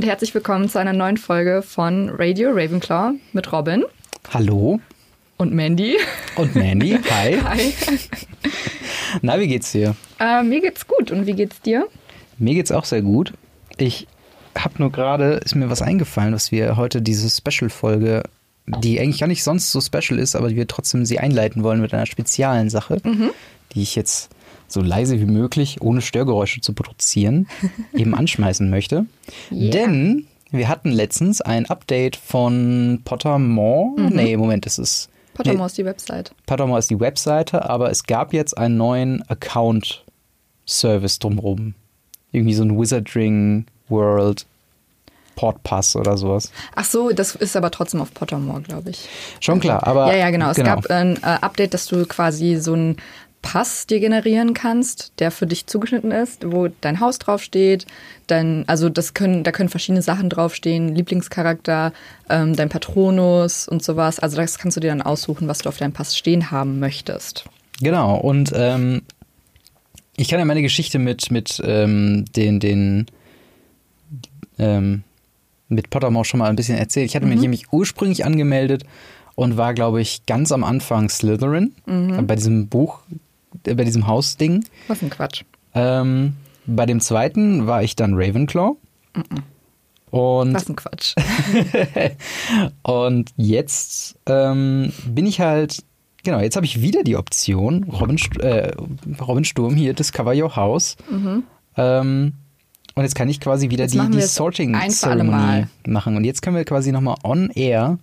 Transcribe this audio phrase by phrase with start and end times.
[0.00, 3.84] Und herzlich willkommen zu einer neuen Folge von Radio Ravenclaw mit Robin
[4.32, 4.80] Hallo
[5.36, 5.98] und Mandy.
[6.36, 6.98] und Mandy.
[7.10, 7.38] Hi.
[7.38, 7.74] Hi.
[9.20, 9.94] Na, wie geht's dir?
[10.18, 11.86] Äh, mir geht's gut und wie geht's dir?
[12.38, 13.34] Mir geht's auch sehr gut.
[13.76, 14.06] Ich
[14.56, 18.22] habe nur gerade, ist mir was eingefallen, was wir heute diese Special-Folge,
[18.78, 21.92] die eigentlich gar nicht sonst so special ist, aber wir trotzdem sie einleiten wollen mit
[21.92, 23.02] einer speziellen Sache,
[23.74, 24.30] die ich jetzt
[24.72, 27.48] so leise wie möglich, ohne Störgeräusche zu produzieren,
[27.92, 29.06] eben anschmeißen möchte.
[29.50, 29.70] Yeah.
[29.70, 34.00] Denn wir hatten letztens ein Update von Pottermore.
[34.00, 35.08] Nee, Moment, das ist.
[35.34, 36.32] Pottermore ist die Website.
[36.46, 41.74] Pottermore ist die Webseite, aber es gab jetzt einen neuen Account-Service drumherum.
[42.32, 44.46] Irgendwie so ein Wizarding World
[45.36, 46.52] Portpass oder sowas.
[46.74, 49.08] Ach so, das ist aber trotzdem auf Pottermore, glaube ich.
[49.40, 50.08] Schon klar, aber.
[50.08, 50.50] ja, ja, genau.
[50.50, 52.96] Es gab ein äh, Update, dass du quasi so einen
[53.42, 57.86] Pass dir generieren kannst, der für dich zugeschnitten ist, wo dein Haus draufsteht.
[58.26, 61.92] Dein, also das können, da können verschiedene Sachen draufstehen, Lieblingscharakter,
[62.28, 64.20] ähm, dein Patronus und sowas.
[64.20, 67.44] Also das kannst du dir dann aussuchen, was du auf deinem Pass stehen haben möchtest.
[67.80, 69.02] Genau, und ähm,
[70.16, 73.06] ich kann ja meine Geschichte mit, mit ähm, den, den
[74.58, 75.02] ähm,
[75.68, 77.06] mit Pottermore schon mal ein bisschen erzählen.
[77.06, 78.84] Ich hatte mich nämlich ursprünglich angemeldet
[79.34, 83.00] und war, glaube ich, ganz am Anfang Slytherin bei diesem Buch,
[83.64, 84.64] bei diesem Hausding.
[84.88, 85.44] Was ein Quatsch.
[85.74, 86.34] Ähm,
[86.66, 88.76] bei dem zweiten war ich dann Ravenclaw.
[90.10, 91.14] Und, Was ein Quatsch.
[92.82, 95.84] und jetzt ähm, bin ich halt,
[96.24, 98.72] genau, jetzt habe ich wieder die Option, Robin, äh,
[99.20, 100.96] Robin Sturm hier, Discover Your House.
[101.76, 102.32] Ähm,
[102.94, 105.20] und jetzt kann ich quasi wieder Jetzt die, die wir es Sorting ein für alle
[105.22, 105.68] Ceremony Mal.
[105.86, 106.16] machen.
[106.16, 107.98] Und jetzt können wir quasi nochmal on air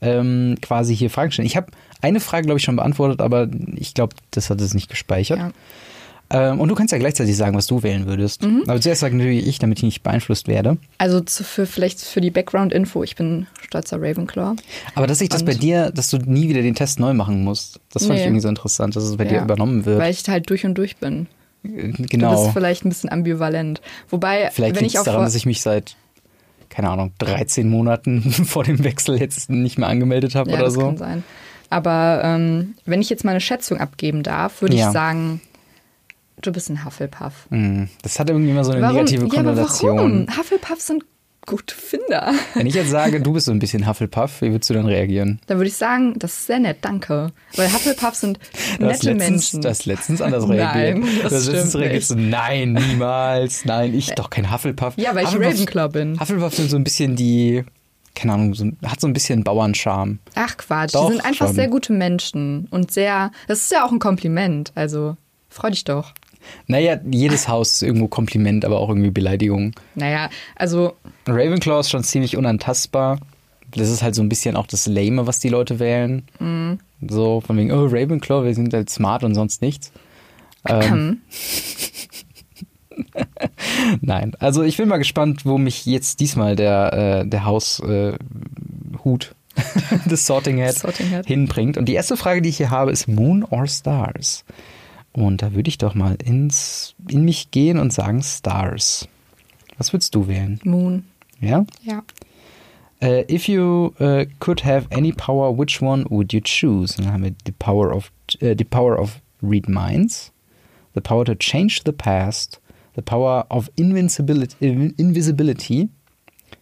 [0.00, 1.46] ähm, quasi hier Fragen stellen.
[1.46, 4.88] Ich habe eine Frage, glaube ich, schon beantwortet, aber ich glaube, das hat es nicht
[4.90, 5.38] gespeichert.
[5.38, 5.50] Ja.
[6.30, 8.42] Ähm, und du kannst ja gleichzeitig sagen, was du wählen würdest.
[8.42, 8.64] Mhm.
[8.66, 10.78] Aber zuerst sage natürlich ich, damit ich nicht beeinflusst werde.
[10.98, 14.56] Also zu, für vielleicht für die Background-Info, ich bin stolzer Ravenclaw.
[14.94, 17.44] Aber dass ich das Und- bei dir, dass du nie wieder den Test neu machen
[17.44, 18.28] musst, das fand ich Nee.
[18.28, 20.00] irgendwie so interessant, dass es bei dir Ja, übernommen wird.
[20.00, 21.26] Weil ich halt durch und durch bin.
[21.64, 22.42] Du genau.
[22.42, 23.80] bist vielleicht ein bisschen ambivalent.
[24.08, 25.96] Wobei, Vielleicht wenn liegt ich es auch daran, dass ich mich seit,
[26.70, 30.74] keine Ahnung, 13 Monaten vor dem Wechsel jetzt nicht mehr angemeldet habe ja, oder das
[30.74, 30.80] so.
[30.80, 31.24] kann sein.
[31.72, 34.86] Aber ähm, wenn ich jetzt mal eine Schätzung abgeben darf, würde Ja.
[34.88, 35.40] ich sagen,
[36.40, 37.46] du bist ein Hufflepuff.
[37.50, 38.96] Hm, Das hat irgendwie immer so eine Warum?
[38.96, 39.96] negative Ja, aber Konnotation.
[39.96, 40.26] warum?
[40.36, 41.04] Hufflepuffs sind
[41.44, 42.32] gute Finder.
[42.54, 45.40] Wenn ich jetzt sage, du bist so ein bisschen Hufflepuff, wie würdest du dann reagieren?
[45.48, 47.32] Dann würde ich sagen, das ist sehr nett, danke.
[47.56, 48.38] Weil Hufflepuffs sind
[48.78, 49.60] Du nette letztens, Menschen.
[49.62, 51.24] du hast letztens anders Nein, reagiert.
[51.24, 52.06] das du hast letztens nicht.
[52.06, 54.94] so, nein, niemals, nein, ich doch kein Hufflepuff.
[54.98, 56.20] Ja, weil ich Hufflepuff- Ravenclaw bin.
[56.20, 57.64] Hufflepuff sind so ein bisschen die,
[58.14, 60.18] keine Ahnung, so, hat so ein bisschen Bauernscham.
[60.34, 61.54] Ach Quatsch, Doch, die sind einfach schon.
[61.54, 65.16] sehr gute Menschen und sehr, das ist ja auch ein Kompliment, also
[65.48, 66.12] freu dich doch.
[66.66, 69.72] Naja, jedes Haus ist irgendwo Kompliment, aber auch irgendwie Beleidigung.
[69.94, 70.94] Naja, also
[71.26, 73.20] Ravenclaw ist schon ziemlich unantastbar.
[73.70, 76.24] Das ist halt so ein bisschen auch das Lame, was die Leute wählen.
[76.40, 76.78] Mhm.
[77.08, 79.92] So von wegen, oh, Ravenclaw, wir sind halt smart und sonst nichts.
[80.68, 81.22] Ähm,
[84.00, 88.16] nein, also ich bin mal gespannt, wo mich jetzt diesmal der, äh, der Haushut äh,
[89.04, 89.34] Hut
[90.06, 91.26] des Sorting Hat Sorting Hat.
[91.26, 91.76] hinbringt.
[91.76, 94.44] Und die erste Frage, die ich hier habe, ist Moon or Stars?
[95.12, 99.08] Und da würde ich doch mal ins, in mich gehen und sagen Stars.
[99.76, 100.60] Was würdest du wählen?
[100.64, 101.04] Moon.
[101.40, 101.66] Ja?
[101.82, 102.02] Ja.
[103.02, 106.96] Uh, if you uh, could have any power, which one would you choose?
[106.96, 110.32] Und dann haben wir the power of uh, the power of read minds,
[110.94, 112.60] the power to change the past,
[112.94, 115.88] the power of invincibility, in- invisibility,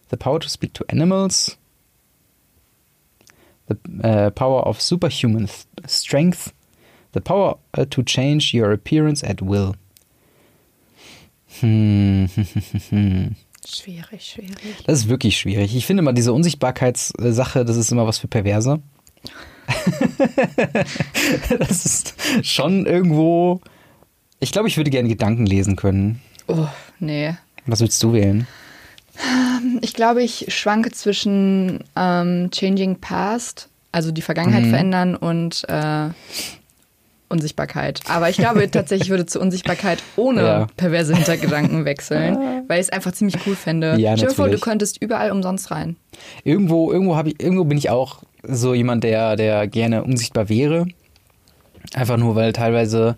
[0.09, 1.57] the power to speak to animals,
[3.67, 6.53] the uh, power of superhuman th- strength,
[7.13, 9.75] the power uh, to change your appearance at will.
[11.59, 12.25] Hmm.
[13.67, 14.83] Schwierig, schwierig.
[14.85, 15.75] Das ist wirklich schwierig.
[15.75, 18.81] Ich finde immer diese Unsichtbarkeitssache, das ist immer was für Perverse.
[21.59, 23.61] das ist schon irgendwo.
[24.39, 26.19] Ich glaube, ich würde gerne Gedanken lesen können.
[26.51, 26.67] Oh,
[26.99, 27.35] nee.
[27.65, 28.47] Was würdest du wählen?
[29.81, 34.69] Ich glaube, ich schwanke zwischen ähm, Changing Past, also die Vergangenheit Mhm.
[34.69, 36.09] verändern und äh,
[37.29, 38.01] Unsichtbarkeit.
[38.09, 40.67] Aber ich glaube tatsächlich, ich würde zur Unsichtbarkeit ohne Ja.
[40.77, 42.37] perverse Hintergedanken wechseln,
[42.67, 43.97] weil ich es einfach ziemlich cool fände.
[43.99, 45.95] Ja, Stell dir vor, du könntest überall umsonst rein.
[46.43, 50.87] Irgendwo, irgendwo ich, irgendwo bin ich auch so jemand, der, der gerne unsichtbar wäre.
[51.93, 53.17] Einfach nur, weil teilweise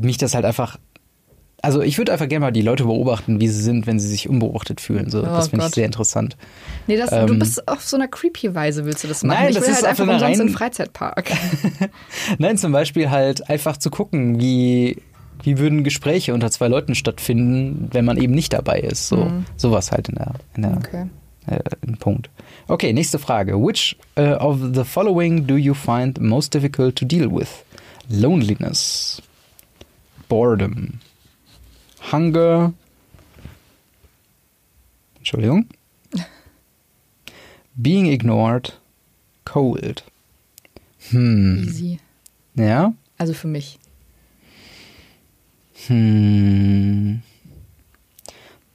[0.00, 0.78] mich das halt einfach.
[1.62, 4.28] Also ich würde einfach gerne mal die Leute beobachten, wie sie sind, wenn sie sich
[4.28, 5.10] unbeobachtet fühlen.
[5.10, 6.36] So, Oh das finde ich sehr interessant.
[6.86, 9.38] Nee, das, du Ähm, bist auf so einer creepy Weise, willst du das machen?
[9.40, 11.32] Nein, ich das will ist halt einfach umsonst in reinen- den Freizeitpark.
[12.38, 14.98] Nein, zum Beispiel halt einfach zu gucken, wie,
[15.42, 19.08] wie würden Gespräche unter zwei Leuten stattfinden, wenn man eben nicht dabei ist.
[19.08, 19.46] So, Mhm.
[19.56, 21.06] Sowas halt in der, in der Okay.
[21.46, 21.58] äh,
[21.98, 22.30] Punkt.
[22.68, 23.54] Okay, nächste Frage.
[23.60, 27.48] Which uh, of the following do you find most difficult to deal with?
[28.08, 29.20] Loneliness,
[30.28, 31.00] boredom,
[32.12, 32.72] hunger.
[35.16, 35.66] Entschuldigung.
[37.74, 38.78] Being ignored,
[39.44, 40.04] cold.
[41.10, 41.64] Hm.
[41.64, 42.00] Easy.
[42.54, 42.94] Ja.
[43.18, 43.78] Also für mich.
[45.86, 47.22] Hm.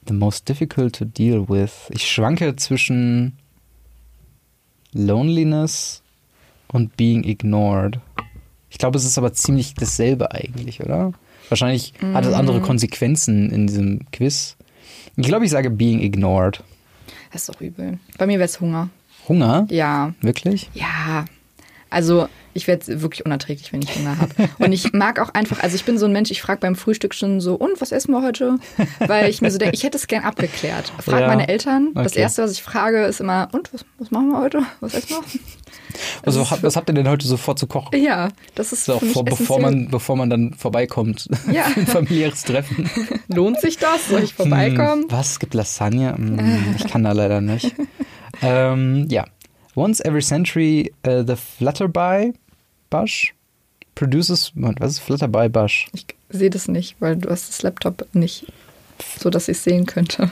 [0.07, 1.89] The most difficult to deal with.
[1.89, 3.38] Ich schwanke zwischen
[4.94, 6.01] Loneliness
[6.68, 8.00] und being ignored.
[8.69, 11.13] Ich glaube, es ist aber ziemlich dasselbe eigentlich, oder?
[11.51, 14.56] Wahrscheinlich hat es andere Konsequenzen in diesem Quiz.
[15.18, 16.63] Ich glaube, ich sage being ignored.
[17.33, 18.00] Das ist doch übel.
[18.18, 18.89] Bei mir wäre es Hunger.
[19.27, 19.68] Hunger?
[19.69, 20.13] Ja.
[20.21, 20.69] Wirklich?
[20.74, 21.25] Ja.
[21.89, 24.33] Also ich werde wirklich unerträglich, wenn ich Hunger habe.
[24.59, 27.13] Und ich mag auch einfach, also ich bin so ein Mensch, ich frage beim Frühstück
[27.13, 28.57] schon so, und was essen wir heute?
[29.00, 30.92] Weil ich mir so denke, ich hätte es gern abgeklärt.
[31.00, 31.27] Frag Ja.
[31.27, 31.89] meine Eltern.
[31.94, 32.21] Das Okay.
[32.21, 34.62] Erste, was ich frage, ist immer, und was, was machen wir heute?
[34.80, 35.21] Was essen wir?
[36.24, 38.01] Also, ist hab- was habt ihr denn heute sofort zu kochen?
[38.01, 41.27] Ja, das ist So, mich vor, bevor, man, bevor man dann vorbeikommt.
[41.51, 41.65] Ja.
[41.75, 42.89] Ein familiäres Treffen.
[43.27, 44.07] Lohnt sich das?
[44.07, 45.03] Soll ich vorbeikommen?
[45.03, 45.39] Hm, was?
[45.39, 46.13] Gibt Lasagne?
[46.15, 47.74] Hm, ich kann da leider nicht.
[48.42, 49.25] ähm, ja.
[49.75, 52.33] Once every century, uh, the Flutterby
[52.89, 53.33] Bush
[53.95, 54.51] produces.
[54.56, 55.88] Was ist Flutterby Bush?
[55.94, 58.51] Ich sehe das nicht, weil du hast das Laptop nicht,
[59.19, 60.29] so dass ich es sehen könnte.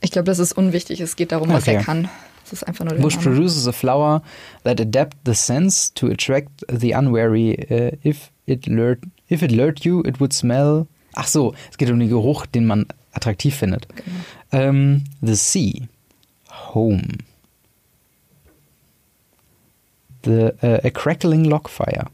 [0.00, 1.00] Ich glaube, das ist unwichtig.
[1.00, 1.74] Es geht darum, was Okay.
[1.76, 2.08] er kann.
[2.44, 3.24] Es ist einfach nur der Bush Name.
[3.36, 4.22] produces a flower
[4.64, 7.56] that adapt the sense to attract the unwary.
[7.70, 10.86] Uh, if it lured, if it lured you, it would smell.
[11.14, 13.86] Ach so, es geht um den Geruch, den man attraktiv findet.
[13.88, 14.06] Genau.
[14.52, 15.88] Ähm, the sea,
[16.74, 17.18] home.
[20.24, 22.06] The uh, a crackling log fire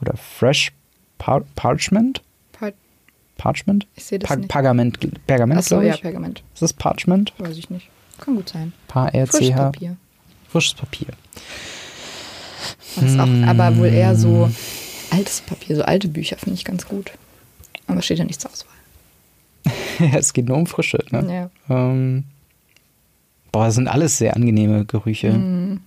[0.00, 0.72] oder fresh
[1.18, 2.72] par parchment, Pa-
[3.36, 4.48] parchment, Ich sehe das Pa nicht.
[4.48, 5.96] Pergament, Pergament Achso, ja.
[5.96, 6.42] Pergament.
[6.54, 7.34] Ist das Parchment?
[7.38, 7.88] Weiß ich nicht.
[8.18, 8.72] Kann gut sein.
[8.88, 9.54] P R C Frisches.
[9.54, 9.96] Papier.
[10.48, 11.08] Frisches Papier.
[12.94, 13.44] Das ist auch, Hm.
[13.46, 14.50] aber wohl eher so
[15.10, 17.10] altes Papier, so alte Bücher finde ich ganz gut.
[17.86, 18.72] Aber steht ja nicht zur Auswahl.
[20.14, 20.98] Es geht nur um Frische.
[21.10, 21.50] Ne?
[21.68, 21.90] Ja.
[21.90, 22.24] Ähm,
[23.52, 25.32] boah, das sind alles sehr angenehme Gerüche.
[25.32, 25.80] Hm.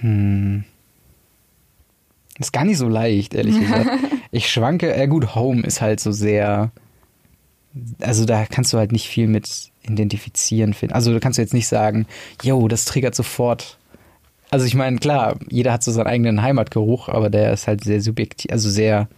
[0.00, 0.64] Hm.
[2.38, 3.90] Ist gar nicht so leicht, ehrlich gesagt.
[4.30, 6.70] Ich schwanke, ja gut, Home ist halt so sehr.
[8.00, 10.94] Also da kannst du halt nicht viel mit identifizieren finden.
[10.94, 12.06] Also da kannst du jetzt nicht sagen,
[12.42, 13.78] yo, das triggert sofort.
[14.50, 18.00] Also ich meine, klar, jeder hat so seinen eigenen Heimatgeruch, aber der ist halt sehr
[18.00, 19.08] subjektiv, also sehr.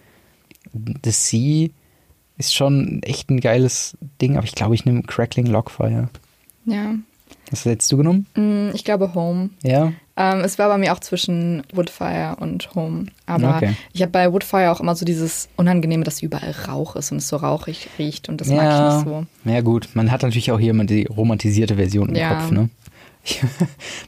[1.04, 1.68] The Sea
[2.36, 6.08] ist schon echt ein geiles Ding, aber ich glaube, ich nehme Crackling Logfire.
[6.66, 6.94] Ja.
[7.50, 8.26] Was hättest du genommen?
[8.34, 9.50] Hm, Ich glaube Home.
[9.62, 9.92] Ja?
[10.16, 13.06] Ähm, es war bei mir auch zwischen Woodfire und Home.
[13.26, 13.74] Aber Okay.
[13.92, 17.28] ich habe bei Woodfire auch immer so dieses Unangenehme, dass überall Rauch ist und es
[17.28, 18.66] so rauchig riecht und das mag
[19.00, 19.04] ich nicht
[19.44, 19.50] so.
[19.50, 19.88] Ja, gut.
[19.94, 22.34] Man hat natürlich auch hier immer die romantisierte Version im Ja.
[22.34, 22.68] Kopf, ne?
[23.24, 23.40] Ich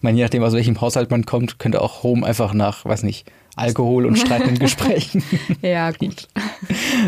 [0.02, 3.30] meine, je nachdem, aus welchem Haushalt man kommt, könnte auch Home einfach nach, weiß nicht,
[3.60, 5.22] Alkohol und streitenden Gesprächen.
[5.62, 6.28] Ja, gut.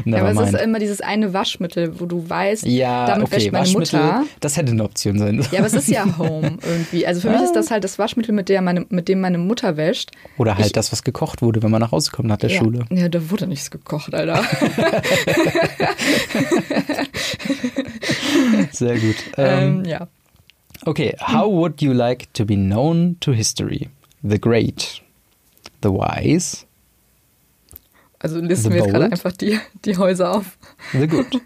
[0.07, 3.53] Ja, aber es ist immer dieses eine Waschmittel, wo du weißt, Ja, damit okay, wäscht
[3.53, 4.25] meine Waschmittel, Mutter.
[4.41, 5.53] das hätte eine Option sein sollen.
[5.53, 7.07] Ja, aber es ist ja Home irgendwie.
[7.07, 9.77] Also für mich ist das halt das Waschmittel, mit, der meine, mit dem meine Mutter
[9.77, 10.11] wäscht.
[10.39, 12.59] Oder halt Ich- das, was gekocht wurde, wenn man nach Hause kommt nach der ja.
[12.61, 12.85] Schule.
[12.91, 14.43] Ja, da wurde nichts gekocht, Alter.
[18.73, 19.17] Sehr gut.
[19.37, 20.09] Ähm, ähm, ja.
[20.87, 23.89] okay, how would you like to be known to history?
[24.23, 25.03] The great,
[25.83, 26.67] the wise,
[28.19, 30.57] Also listen The wir jetzt gerade einfach die, die Häuser auf.
[30.93, 31.41] The good.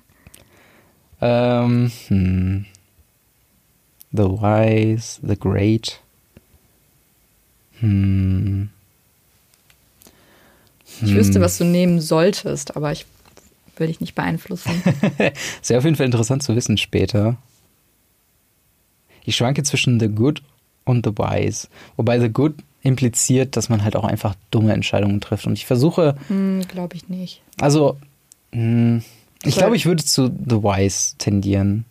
[1.20, 2.66] ähm, hm.
[4.12, 6.00] The wise, the great.
[7.80, 8.70] Hm.
[11.02, 13.04] Ich wüsste, was du nehmen solltest, aber ich
[13.76, 14.70] will dich nicht beeinflussen.
[15.60, 17.36] Ist ja auf jeden Fall interessant zu wissen später.
[19.24, 20.42] Ich schwanke zwischen the good
[20.84, 21.68] und the wise.
[21.96, 22.54] Wobei the good
[22.86, 25.46] impliziert, dass man halt auch einfach dumme Entscheidungen trifft.
[25.46, 27.42] Und ich versuche, hm, Glaube ich nicht.
[27.60, 27.96] also,
[28.52, 29.02] hm,
[29.42, 31.84] ich Soll- glaube, ich würde zu the wise tendieren.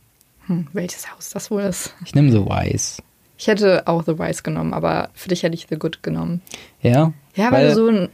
[0.47, 1.93] Hm, welches Haus das wohl ist.
[2.05, 3.01] Ich nehme the wise.
[3.37, 6.41] Ich hätte auch The Wise genommen, aber für dich hätte ich The Good genommen.
[6.81, 7.11] Ja?
[7.35, 8.09] Ja, weil, du so ein.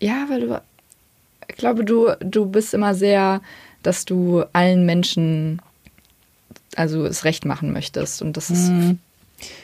[0.00, 0.62] Ja, weil du.
[1.48, 3.40] Ich glaube, du, du bist immer sehr,
[3.82, 5.62] dass du allen Menschen
[6.76, 8.20] also es recht machen möchtest.
[8.20, 8.68] Und das ist.
[8.68, 8.98] Hm,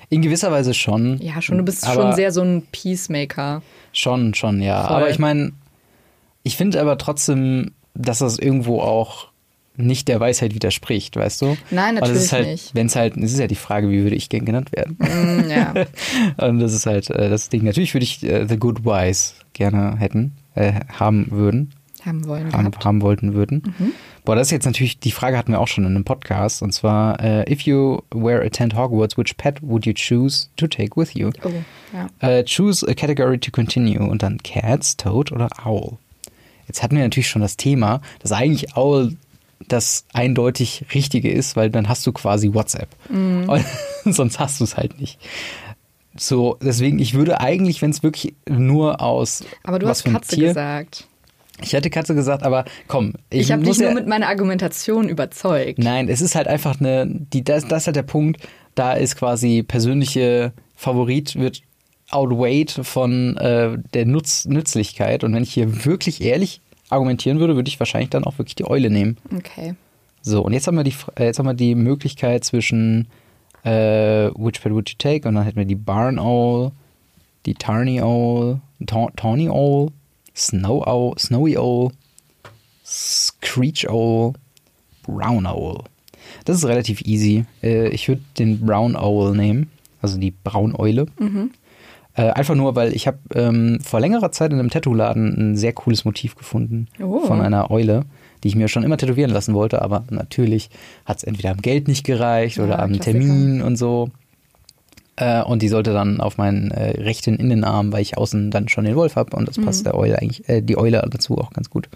[0.09, 1.19] In gewisser Weise schon.
[1.21, 3.63] Ja, schon, du bist schon sehr so ein Peacemaker.
[3.93, 4.87] Schon, schon, ja.
[4.87, 4.97] Voll.
[4.97, 5.53] Aber ich meine,
[6.43, 9.29] ich finde aber trotzdem, dass das irgendwo auch
[9.79, 11.57] nicht der Weisheit widerspricht, weißt du?
[11.71, 12.75] Nein, natürlich ist halt, nicht.
[12.75, 14.97] Wenn es halt, es ist ja die Frage, wie würde ich gern genannt werden?
[14.99, 15.73] Mm, ja.
[16.49, 17.63] Und das ist halt äh, das Ding.
[17.65, 22.73] Natürlich würde ich äh, The Good Wise gerne hätten, äh, haben würden, Haben wollen haben,
[22.83, 23.63] haben wollten würden.
[24.29, 26.61] Boah, das ist jetzt natürlich, die Frage hatten wir auch schon in einem Podcast.
[26.61, 30.99] Und zwar, äh, if you were attend Hogwarts, which pet would you choose to take
[30.99, 31.31] with you?
[31.43, 31.51] Oh,
[31.95, 32.09] ja.
[32.21, 35.97] Äh, choose a category to continue und dann Cats, Toad oder Owl.
[36.67, 39.17] Jetzt hatten wir natürlich schon das Thema, dass eigentlich Owl
[39.67, 42.91] das eindeutig Richtige ist, weil dann hast du quasi WhatsApp.
[43.09, 43.65] Und
[44.15, 45.19] sonst hast du es halt nicht.
[46.19, 50.49] So, deswegen, ich würde eigentlich, wenn es wirklich nur aus Aber du hast Katze Tier,
[50.49, 51.08] gesagt.
[51.63, 55.09] Ich hätte Katze gesagt, aber komm, ich, Ich habe dich nur ja, mit meiner Argumentation
[55.09, 55.79] überzeugt.
[55.79, 58.41] Nein, es ist halt einfach eine, die, das, das ist halt der Punkt,
[58.75, 61.63] da ist quasi persönliche Favorit wird
[62.11, 65.25] outweighed von äh, der Nutz, Nützlichkeit.
[65.25, 68.67] Und wenn ich hier wirklich ehrlich argumentieren würde, würde ich wahrscheinlich dann auch wirklich die
[68.67, 69.19] Eule nehmen.
[69.37, 69.75] Okay.
[70.23, 73.09] So, und jetzt haben wir die, äh, jetzt haben wir die Möglichkeit zwischen
[73.65, 75.29] äh, Which Pet Would You Take?
[75.29, 76.73] Und dann hätten wir die Barn Owl,
[77.47, 79.91] die Tarny Owl, Ta Tawny Owl,
[80.39, 81.91] Snow Owl, Snowy Owl,
[82.85, 84.33] Screech Owl,
[85.03, 85.83] Brown Owl.
[86.45, 87.45] Das ist relativ easy.
[87.63, 91.07] Äh, ich würde den Brown Owl nehmen, also die Brauneule.
[92.15, 95.73] Äh, einfach nur, weil ich habe ähm, vor längerer Zeit in einem Tattoo-Laden ein sehr
[95.73, 97.21] cooles Motiv gefunden Oh.
[97.21, 98.05] von einer Eule,
[98.43, 100.71] die ich mir schon immer tätowieren lassen wollte, aber natürlich
[101.05, 103.19] hat es entweder am Geld nicht gereicht Ja, oder am Klassiker.
[103.19, 104.11] Termin und so.
[105.21, 108.85] Äh, und die sollte dann auf meinen äh, rechten Innenarm, weil ich außen dann schon
[108.85, 109.65] den Wolf habe und das Mhm.
[109.65, 111.89] passt der Eule eigentlich, äh, die Eule dazu auch ganz gut.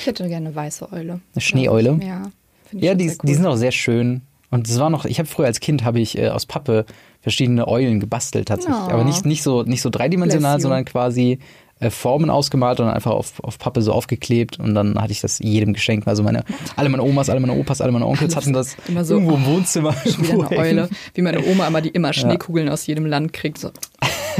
[0.00, 1.20] Ich hätte gerne eine weiße Eule.
[1.34, 1.98] Eine Schneeeule?
[2.02, 2.22] Ja.
[2.66, 4.22] finde ich Ja, die, die sind auch sehr schön.
[4.50, 6.86] Und es war noch, ich habe früher als Kind habe ich äh, aus Pappe
[7.20, 8.80] verschiedene Eulen gebastelt tatsächlich.
[8.86, 8.92] Oh.
[8.92, 11.40] Aber nicht, nicht so nicht so dreidimensional, sondern quasi
[11.80, 15.20] äh, Formen ausgemalt und dann einfach auf, auf Pappe so aufgeklebt und dann hatte ich
[15.20, 16.08] das jedem geschenkt.
[16.08, 16.44] Also meine,
[16.76, 19.44] alle meine Omas, alle meine Opas, alle meine Onkels hatten das Immer so, irgendwo im
[19.44, 19.92] oh, Wohnzimmer.
[20.04, 20.58] Schon wieder eine.
[20.58, 20.88] Eule.
[21.14, 23.58] Wie meine Oma immer, die immer Schneekugeln aus jedem Land kriegt.
[23.58, 23.70] So,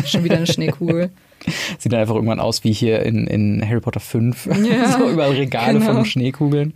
[0.04, 1.11] schon wieder eine Schneekugel.
[1.78, 4.47] Sieht dann einfach irgendwann aus wie hier in, in Harry Potter 5.
[4.64, 5.92] Ja, so überall Regale genau.
[5.92, 6.75] von Schneekugeln.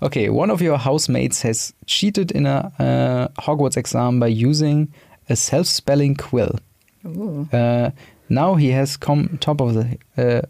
[0.00, 4.92] Okay, one of your housemates has cheated in a uh, Hogwarts exam by using
[5.28, 6.58] a self-spelling quill.
[7.04, 7.90] Oh, Uh,
[8.32, 10.42] now he has come top of the uh,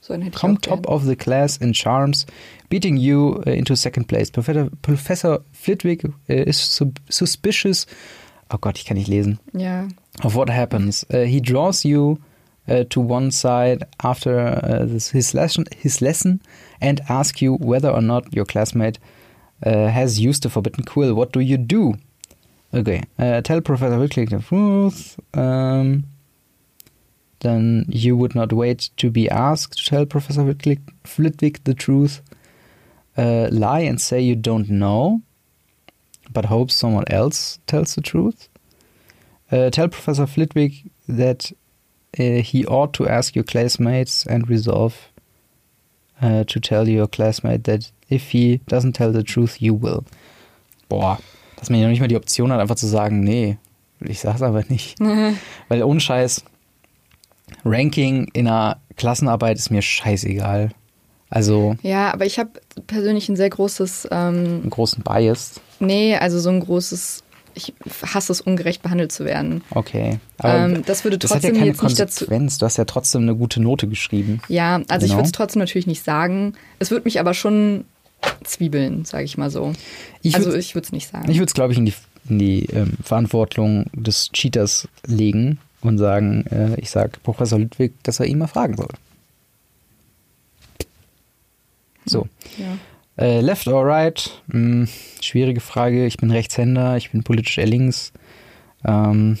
[0.00, 0.94] so come top gern.
[0.94, 2.24] of the class in charms,
[2.68, 4.30] beating you uh, into second place.
[4.30, 6.80] Professor, Professor Flitwick uh, is
[7.10, 7.86] suspicious.
[8.50, 9.38] Oh Gott, ich kann nicht lesen.
[9.52, 9.88] Ja,
[10.22, 11.04] Of what happens?
[11.12, 12.18] Uh, he draws you
[12.68, 16.40] uh, to one side after uh, this, his lesson, his lesson,
[16.80, 18.98] and asks you whether or not your classmate
[19.66, 21.14] uh, has used the forbidden quill.
[21.14, 21.94] What do you do?
[22.72, 25.18] Okay, uh, tell Professor Flitwick the truth.
[25.34, 26.04] Um,
[27.40, 30.42] then you would not wait to be asked to tell Professor
[31.04, 32.22] Flitwick, the truth.
[33.16, 35.22] Uh, lie and say you don't know,
[36.32, 38.48] but hope someone else tells the truth.
[39.50, 41.50] Uh, tell Professor Flitwick that
[42.18, 45.08] uh, he ought to ask your classmates and resolve
[46.20, 50.04] to tell your classmate that if he doesn't tell the truth, you will.
[50.88, 51.18] Boah,
[51.56, 53.58] dass man ja noch nicht mal die Option hat, einfach zu sagen, nee,
[54.00, 54.98] ich sag's aber nicht.
[55.68, 56.44] Weil ohne Scheiß,
[57.64, 60.70] Ranking in einer Klassenarbeit ist mir scheißegal.
[61.30, 62.50] Also ja, aber ich habe
[62.86, 65.60] persönlich ein sehr großes, ähm, einen großen Bias.
[65.78, 67.22] nee, also so ein großes,
[67.54, 69.62] ich hasse es, ungerecht behandelt zu werden.
[69.70, 70.20] Okay.
[70.42, 72.58] Ähm, das würde das hat ja trotzdem keine jetzt nicht dazu- Konsequenz.
[72.58, 74.40] Du hast ja trotzdem eine gute Note geschrieben.
[74.48, 75.18] Ja, also ich Genau.
[75.18, 76.54] würde es trotzdem natürlich nicht sagen.
[76.78, 77.84] Es würde mich aber schon
[78.44, 79.72] zwiebeln, sage ich mal so.
[80.22, 81.30] Ich also würd- ich würde es nicht sagen.
[81.30, 81.94] Ich würde es, glaube ich, in die,
[82.28, 88.20] in die ähm, Verantwortung des Cheaters legen und sagen, äh, ich sage Professor Ludwig, dass
[88.20, 88.88] er ihn mal fragen soll.
[92.04, 92.26] So.
[92.56, 92.78] ja.
[93.18, 94.30] Äh, left or right?
[94.50, 94.88] Hm,
[95.20, 96.06] schwierige Frage.
[96.06, 98.12] Ich bin Rechtshänder, ich bin politisch eher links.
[98.84, 99.38] Ähm,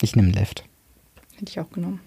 [0.00, 0.64] ich nehme Left.
[1.36, 2.00] Hätte ich auch genommen.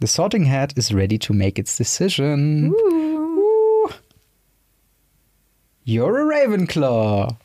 [0.00, 2.72] The sorting hat is ready to make its decision.
[2.72, 3.88] Ooh.
[5.84, 7.36] You're a Ravenclaw.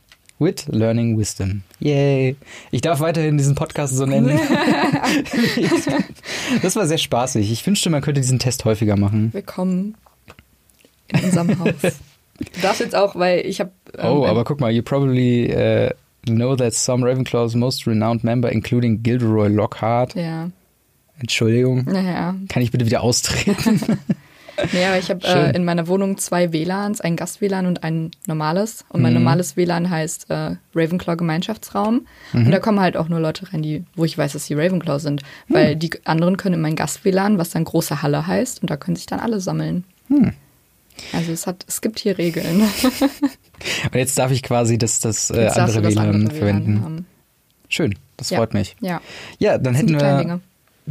[0.41, 1.61] With learning wisdom.
[1.79, 2.35] Yay.
[2.71, 4.39] Ich darf weiterhin diesen Podcast so nennen.
[6.63, 7.51] das war sehr spaßig.
[7.51, 9.31] Ich wünschte, man könnte diesen Test häufiger machen.
[9.33, 9.95] Willkommen
[11.09, 11.75] in unserem Haus.
[11.83, 13.69] Du darfst jetzt auch, weil ich habe.
[13.99, 15.91] Oh, aber guck mal, you probably uh,
[16.25, 20.15] know that some Ravenclaw's most renowned member, including Gilderoy Lockhart.
[20.15, 20.49] Ja,
[21.19, 21.83] Entschuldigung.
[21.85, 22.33] naja.
[22.49, 23.79] Kann ich bitte wieder austreten?
[24.71, 28.85] Nee, aber ich habe äh, in meiner Wohnung zwei WLANs, ein Gast-WLAN und ein normales.
[28.89, 29.19] Und mein Mhm.
[29.19, 32.05] normales WLAN heißt äh, Ravenclaw Gemeinschaftsraum.
[32.33, 32.45] Mhm.
[32.45, 34.99] Und da kommen halt auch nur Leute rein, die, wo ich weiß, dass sie Ravenclaw
[34.99, 35.21] sind.
[35.47, 35.53] Mhm.
[35.53, 38.95] Weil die anderen können in mein Gast-WLAN, was dann große Halle heißt, und da können
[38.95, 39.83] sich dann alle sammeln.
[41.13, 42.61] Also es, hat, es gibt hier Regeln.
[43.85, 46.67] Und jetzt darf ich quasi das, das äh, andere das WLAN andere verwenden.
[46.73, 47.05] WLAN haben.
[47.69, 48.37] Schön, das Ja.
[48.39, 48.75] freut mich.
[48.81, 48.99] Ja,
[49.39, 50.41] Ja, dann das hätten wir.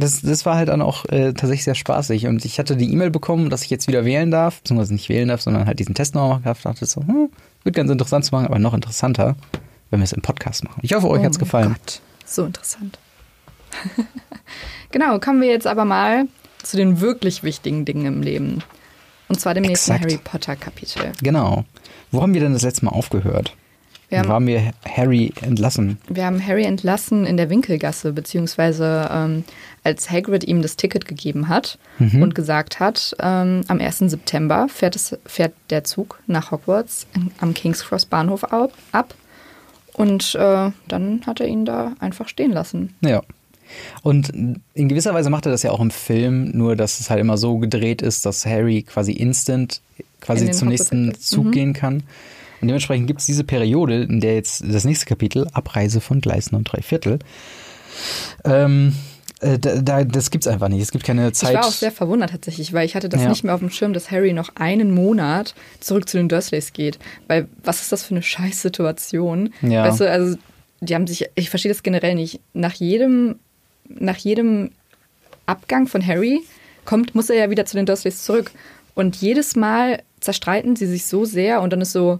[0.01, 2.27] Das, das war halt dann auch äh, tatsächlich sehr spaßig.
[2.27, 5.27] Und ich hatte die E-Mail bekommen, dass ich jetzt wieder wählen darf, beziehungsweise nicht wählen
[5.27, 6.61] darf, sondern halt diesen Test noch machen darf.
[6.61, 7.29] dachte so, hm,
[7.63, 9.35] wird ganz interessant zu machen, aber noch interessanter,
[9.89, 10.79] wenn wir es im Podcast machen.
[10.81, 11.69] Ich hoffe, euch Oh hat's mein gefallen.
[11.69, 12.97] Gott, so interessant.
[14.91, 16.27] genau, kommen wir jetzt aber mal
[16.63, 18.63] zu den wirklich wichtigen Dingen im Leben.
[19.27, 20.11] Und zwar dem nächsten Exakt.
[20.11, 21.13] Harry Potter Kapitel.
[21.21, 21.63] Genau.
[22.11, 23.55] Wo haben wir denn das letzte Mal aufgehört?
[24.11, 25.97] Wir haben, haben wir Harry entlassen?
[26.09, 29.43] wir haben Harry entlassen in der Winkelgasse, beziehungsweise ähm,
[29.83, 32.21] als Hagrid ihm das Ticket gegeben hat Mhm.
[32.21, 33.99] und gesagt hat, ähm, am 1.
[34.09, 38.73] September fährt, es, fährt der Zug nach Hogwarts in, am King's Cross Bahnhof ab.
[38.91, 39.15] ab.
[39.93, 42.93] Und äh, dann hat er ihn da einfach stehen lassen.
[43.01, 43.21] Ja.
[44.03, 44.29] Und
[44.73, 47.37] in gewisser Weise macht er das ja auch im Film, nur dass es halt immer
[47.37, 49.81] so gedreht ist, dass Harry quasi instant
[50.19, 51.19] quasi In zum Hogwarts nächsten.
[51.21, 51.51] Zug Mhm.
[51.51, 52.03] gehen kann.
[52.61, 56.51] Und dementsprechend gibt es diese Periode, in der jetzt das nächste Kapitel, Abreise von Gleis
[56.51, 57.19] 9 3 Viertel,
[58.45, 58.95] ähm,
[59.39, 60.81] äh, da, da, das gibt's einfach nicht.
[60.81, 61.49] Es gibt keine Zeit.
[61.51, 63.29] Ich war auch sehr verwundert tatsächlich, weil ich hatte das Ja.
[63.29, 66.99] nicht mehr auf dem Schirm, dass Harry noch einen Monat zurück zu den Dursleys geht.
[67.27, 69.53] Weil was ist das für eine Scheißsituation?
[69.61, 69.83] Ja.
[69.87, 70.37] Weißt du, also
[70.81, 72.39] die haben sich, ich verstehe das generell nicht.
[72.53, 73.35] Nach jedem,
[73.87, 74.71] nach jedem
[75.47, 76.41] Abgang von Harry
[76.85, 78.51] kommt, muss er ja wieder zu den Dursleys zurück.
[78.93, 82.19] Und jedes Mal zerstreiten sie sich so sehr und dann ist so,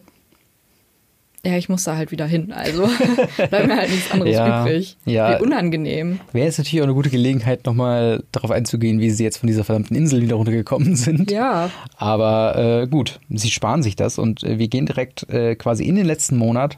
[1.44, 2.52] ja, ich muss da halt wieder hin.
[2.52, 2.88] Also
[3.38, 4.98] bleibt mir halt nichts anderes Ja, übrig.
[5.06, 5.40] ja.
[5.40, 6.20] Wie unangenehm.
[6.34, 9.64] Wäre jetzt natürlich auch eine gute Gelegenheit, nochmal darauf einzugehen, wie sie jetzt von dieser
[9.64, 11.32] verdammten Insel wieder runtergekommen sind.
[11.32, 11.72] Ja.
[11.98, 15.96] Aber äh, gut, sie sparen sich das und äh, wir gehen direkt äh, quasi in
[15.96, 16.78] den letzten Monat.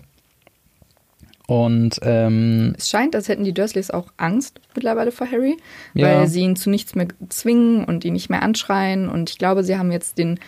[1.45, 5.57] Und ähm, Es scheint, als hätten die Dursleys auch Angst mittlerweile vor Harry,
[5.93, 6.07] Ja.
[6.19, 9.09] weil sie ihn zu nichts mehr zwingen und ihn nicht mehr anschreien.
[9.09, 10.39] Und ich glaube, sie haben jetzt den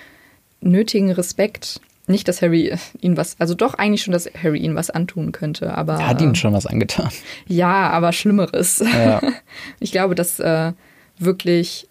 [0.61, 1.81] nötigen Respekt.
[2.07, 5.75] Nicht, dass Harry ihn was, also doch eigentlich schon, dass Harry ihn was antun könnte,
[5.75, 5.93] aber.
[5.93, 7.09] er hat ihm schon was angetan.
[7.47, 8.79] Ja, aber Schlimmeres.
[8.79, 9.21] Ja.
[9.79, 10.73] Ich glaube, dass äh,
[11.17, 11.87] wirklich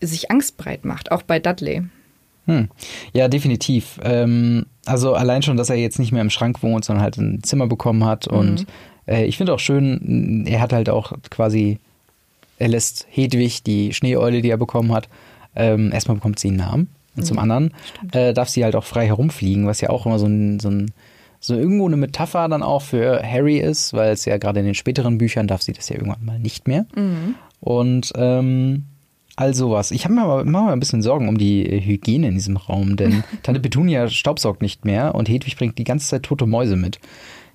[0.00, 1.82] sich Angst breit macht, auch bei Dudley.
[2.46, 2.68] Hm.
[3.12, 4.00] Ja, definitiv.
[4.02, 7.42] Ähm, also allein schon, dass er jetzt nicht mehr im Schrank wohnt, sondern halt ein
[7.42, 8.26] Zimmer bekommen hat.
[8.26, 8.66] Und
[9.06, 11.78] äh, ich finde auch schön, er hat halt auch quasi,
[12.58, 15.08] er lässt Hedwig, die Schneeeule, die er bekommen hat,
[15.54, 16.88] ähm, erstmal bekommt sie einen Namen.
[17.16, 17.72] Und zum anderen
[18.12, 20.92] äh, darf sie halt auch frei herumfliegen, was ja auch immer so ein, so ein
[21.40, 24.76] so irgendwo eine Metapher dann auch für Harry ist, weil es ja gerade in den
[24.76, 26.86] späteren Büchern darf sie das ja irgendwann mal nicht mehr.
[27.58, 28.84] Und ähm,
[29.34, 29.90] all sowas.
[29.90, 32.96] Ich habe mir aber immer mal ein bisschen Sorgen um die Hygiene in diesem Raum,
[32.96, 37.00] denn Tante Petunia staubsaugt nicht mehr und Hedwig bringt die ganze Zeit tote Mäuse mit.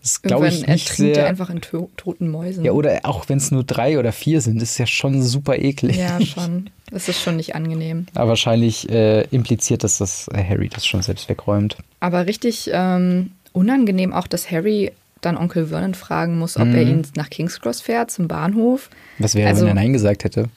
[0.08, 1.28] Das glaube ich nicht ertrinkt er sehr.
[1.28, 2.63] einfach in to toten Mäusen.
[2.63, 5.98] Ja, oder auch wenn es nur drei oder vier sind, ist ja schon super eklig.
[5.98, 6.70] Ja, schon.
[6.91, 8.06] Das ist schon nicht angenehm.
[8.15, 11.78] Aber wahrscheinlich äh, impliziert das, dass äh, Harry das schon selbst wegräumt.
[12.00, 14.91] Aber richtig ähm, unangenehm auch, dass Harry
[15.22, 16.76] dann Onkel Vernon fragen muss, ob Mhm.
[16.76, 18.89] er ihn nach King's Cross fährt, zum Bahnhof.
[19.20, 20.50] Was wäre, Also- wenn er Nein gesagt hätte?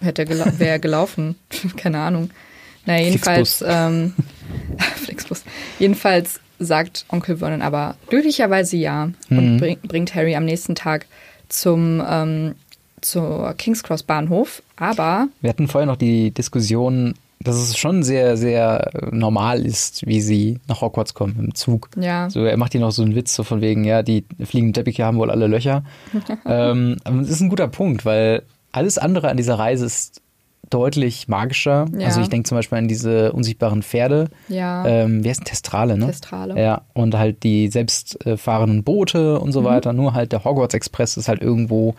[0.00, 1.36] Hätte er gela wäre er gelaufen.
[1.76, 2.30] Keine Ahnung.
[2.86, 3.62] Na, jedenfalls.
[3.66, 4.14] Ähm,
[4.96, 5.44] Flixbus.
[5.78, 9.56] Jedenfalls sagt Onkel Vernon aber glücklicherweise ja und Mhm.
[9.58, 11.06] bring, bringt Harry am nächsten Tag
[11.48, 12.54] zum, ähm,
[13.00, 14.62] zur King's Cross Bahnhof.
[14.76, 20.20] Aber Wir hatten vorher noch die Diskussion, dass es schon sehr, sehr normal ist, wie
[20.20, 21.88] sie nach Hogwarts kommen im Zug.
[21.98, 24.74] ja, So, er macht hier noch so einen Witz so von wegen, ja, die fliegenden
[24.74, 25.82] Teppiche haben wohl alle Löcher.
[26.46, 28.42] ähm, aber das ist ein guter Punkt, weil
[28.72, 30.20] alles andere an dieser Reise ist
[30.70, 31.86] deutlich magischer.
[31.98, 32.06] Ja.
[32.06, 34.28] Also ich denke zum Beispiel an diese unsichtbaren Pferde.
[34.48, 36.06] ja, Ähm, wie heißt Testrale, ne?
[36.06, 36.60] Testrale.
[36.60, 39.92] Ja, und halt die selbstfahrenden Boote und so weiter.
[39.92, 41.94] Nur halt der Hogwarts Express ist halt irgendwo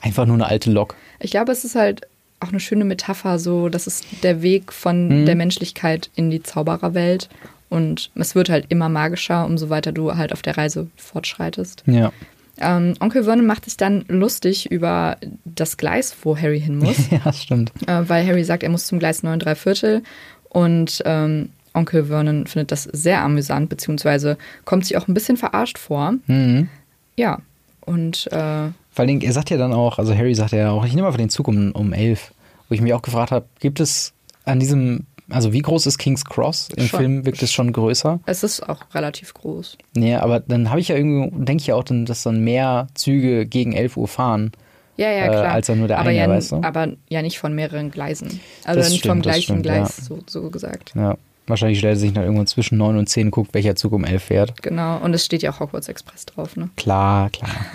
[0.00, 0.94] einfach nur eine alte Lok.
[1.20, 2.06] Ich glaube, es ist halt
[2.40, 5.26] auch eine schöne Metapher, so, das ist der Weg von Mhm.
[5.26, 7.28] der Menschlichkeit in die Zaubererwelt.
[7.70, 11.82] Und es wird halt immer magischer, umso weiter du halt auf der Reise fortschreitest.
[11.86, 12.12] Ja.
[12.60, 17.32] Ähm, Onkel Vernon macht sich dann lustig über das Gleis, wo Harry hin muss, ja,
[17.32, 17.72] stimmt.
[17.86, 20.02] äh, weil Harry sagt, er muss zum Gleis 9 3 Viertel.
[20.48, 25.78] Und ähm, Onkel Vernon findet das sehr amüsant, beziehungsweise kommt sich auch ein bisschen verarscht
[25.78, 26.14] vor.
[26.26, 26.68] Mhm.
[27.16, 27.38] Ja,
[27.82, 30.94] und äh, Vor Dingen, er sagt ja dann auch, also Harry sagt ja auch, ich
[30.94, 32.32] nehme einfach den Zug um, um elf.
[32.68, 34.12] Wo ich mich auch gefragt habe, gibt es
[34.44, 36.68] an diesem, also wie groß ist King's Cross?
[36.76, 36.98] Im Schon.
[37.00, 38.20] Film wirkt es schon größer.
[38.26, 39.76] es ist auch relativ groß.
[39.94, 42.88] Nee, aber dann habe ich ja irgendwie, denke ich ja auch, dann, dass dann mehr
[42.94, 44.52] Züge gegen 11 Uhr fahren.
[44.96, 45.52] Ja, ja, äh, klar.
[45.52, 46.56] als ja nur der aber eine, ja, weißt du?
[46.62, 48.40] Aber ja nicht von mehreren Gleisen.
[48.64, 50.04] Also Das nicht stimmt, vom gleichen stimmt, Gleis, ja.
[50.04, 50.92] so, so gesagt.
[50.96, 51.16] Ja.
[51.46, 54.22] Wahrscheinlich stellt er sich dann irgendwann zwischen 9 und 10 guckt, welcher Zug um 11
[54.22, 54.62] fährt.
[54.62, 54.98] Genau.
[54.98, 56.68] Und es steht ja auch Hogwarts Express drauf, ne?
[56.76, 57.50] Klar, klar.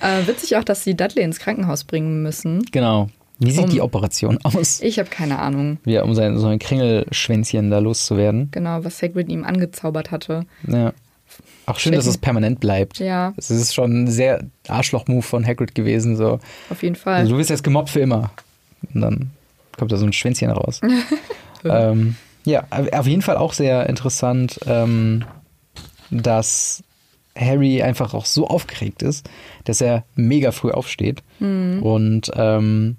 [0.00, 2.64] Äh, witzig auch, dass sie Dudley ins Krankenhaus bringen müssen.
[2.72, 3.08] genau.
[3.38, 4.80] Wie sieht Um- die Operation aus?
[4.80, 8.48] Ich habe keine Ahnung, Ja, um sein, so ein Kringelschwänzchen da loszuwerden.
[8.52, 10.46] genau, was Hagrid ihm angezaubert hatte.
[10.68, 10.92] Ja.
[11.66, 12.98] Auch schön, dass es permanent bleibt.
[12.98, 16.14] Ja, Es ist schon ein sehr Arschloch-Move von Hagrid gewesen.
[16.16, 16.38] So.
[16.70, 17.14] auf jeden Fall.
[17.20, 18.30] Also, du wirst jetzt gemobbt für immer.
[18.94, 19.30] Und dann
[19.76, 20.80] kommt da so ein Schwänzchen raus.
[21.64, 25.24] ähm, ja, auf jeden Fall auch sehr interessant, ähm,
[26.10, 26.82] dass
[27.36, 29.28] Harry einfach auch so aufgeregt ist,
[29.64, 32.96] dass er mega früh aufsteht und ähm,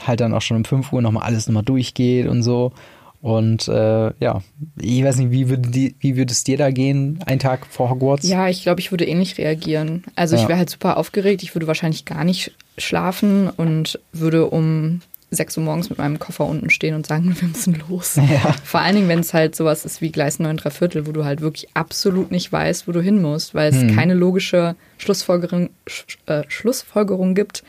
[0.00, 2.72] halt dann auch schon um 5 Uhr nochmal alles nochmal durchgeht und so.
[3.20, 4.42] Und äh, ja,
[4.80, 7.88] ich weiß nicht, wie würde, die, wie würde es dir da gehen, ein Tag vor
[7.90, 8.26] Hogwarts?
[8.28, 10.02] Ja, ich glaube, ich würde ähnlich reagieren.
[10.16, 10.48] Also ich Ja.
[10.48, 11.44] wäre halt super aufgeregt.
[11.44, 16.44] Ich würde wahrscheinlich gar nicht schlafen und würde um 6 Uhr morgens mit meinem Koffer
[16.46, 18.16] unten stehen und sagen, wir müssen los.
[18.28, 18.54] Ja.
[18.64, 21.24] Vor allen Dingen, wenn es halt sowas ist wie Gleis 9 3 Viertel, wo du
[21.24, 23.94] halt wirklich absolut nicht weißt, wo du hin musst, weil es Hm.
[23.94, 27.62] keine logische Schlussfolgerung, Sch äh, Schlussfolgerung gibt,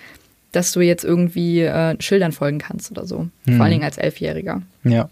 [0.54, 3.28] dass du jetzt irgendwie äh, Schildern folgen kannst oder so.
[3.46, 3.56] Hm.
[3.58, 4.62] Vor allen Dingen als Elfjähriger.
[4.84, 5.10] Ja.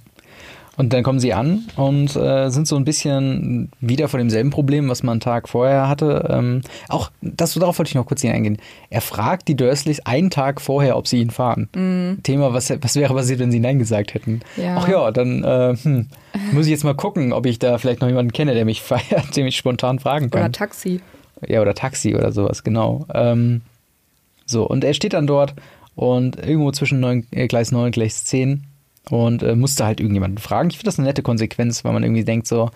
[0.78, 4.88] Und dann kommen sie an und äh, sind so ein bisschen wieder vor demselben Problem,
[4.88, 6.28] was man einen Tag vorher hatte.
[6.32, 8.58] Ähm, auch das, darauf wollte ich noch kurz hier eingehen.
[8.90, 12.20] Er fragt die Dursleys einen Tag vorher, ob sie ihn fahren.
[12.24, 14.40] Thema, was, was wäre passiert, wenn sie Nein gesagt hätten?
[14.56, 14.78] Ja.
[14.78, 16.08] Ach ja, dann äh, hm,
[16.54, 19.36] muss ich jetzt mal gucken, ob ich da vielleicht noch jemanden kenne, der mich feiert,
[19.36, 20.42] den ich spontan fragen kann.
[20.42, 21.02] Oder Taxi.
[21.46, 23.06] Ja, oder Taxi oder sowas, genau.
[23.14, 23.62] Ähm,
[24.52, 25.56] so, und er steht dann dort
[25.96, 28.64] und irgendwo zwischen neun, äh, Gleis 9 und Gleis 10
[29.10, 30.70] und äh, musste halt irgendjemanden fragen.
[30.70, 32.70] Ich finde das eine nette Konsequenz, weil man irgendwie denkt so,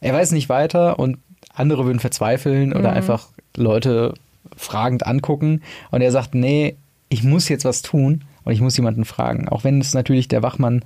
[0.00, 1.18] er weiß nicht weiter und
[1.54, 4.14] andere würden verzweifeln oder einfach Leute
[4.56, 6.76] fragend angucken und er sagt, nee,
[7.08, 9.48] ich muss jetzt was tun und ich muss jemanden fragen.
[9.48, 10.84] Auch wenn es natürlich der Wachmann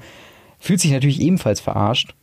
[0.58, 2.14] fühlt sich natürlich ebenfalls verarscht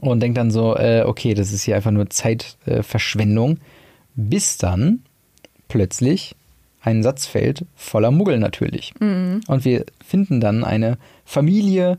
[0.00, 3.58] und denkt dann so, äh, okay, das ist hier einfach nur Zeitverschwendung, Verschwendung,
[4.14, 5.00] bis dann
[5.68, 6.34] plötzlich
[6.82, 8.92] ein Satz fällt voller Muggel natürlich.
[9.00, 11.98] Und wir finden dann eine Familie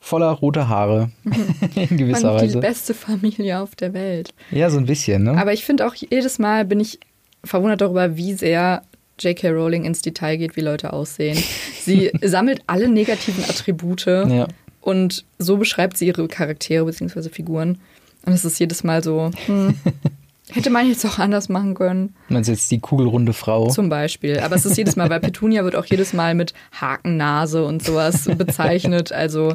[0.00, 1.10] voller roter Haare
[1.74, 2.60] in gewisser Man, die Weise.
[2.60, 4.30] beste Familie auf der Welt.
[4.50, 5.32] Ja, so ein bisschen, ne?
[5.32, 7.00] Aber ich finde auch jedes Mal bin ich
[7.44, 8.82] verwundert darüber, wie sehr
[9.18, 9.50] J.K.
[9.50, 11.36] Rowling ins Detail geht, wie Leute aussehen.
[11.80, 14.46] Sie sammelt alle negativen Attribute ja.
[14.80, 17.30] und so beschreibt sie ihre Charaktere bzw.
[17.30, 17.78] Figuren.
[18.26, 19.74] Und es ist jedes Mal so, hm,
[20.52, 22.14] hätte man jetzt auch anders machen können.
[22.28, 23.68] Meinst du jetzt die kugelrunde Frau?
[23.68, 24.40] Zum Beispiel.
[24.40, 28.28] Aber es ist jedes Mal, weil Petunia wird auch jedes Mal mit Hakennase und sowas
[28.38, 29.12] bezeichnet.
[29.12, 29.54] Also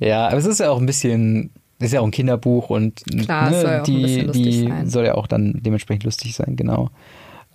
[0.00, 3.50] Ja, aber es ist ja auch ein bisschen, ist ja auch ein Kinderbuch und Klar,
[3.50, 6.90] ne, soll die, die soll ja auch dann dementsprechend lustig sein, genau.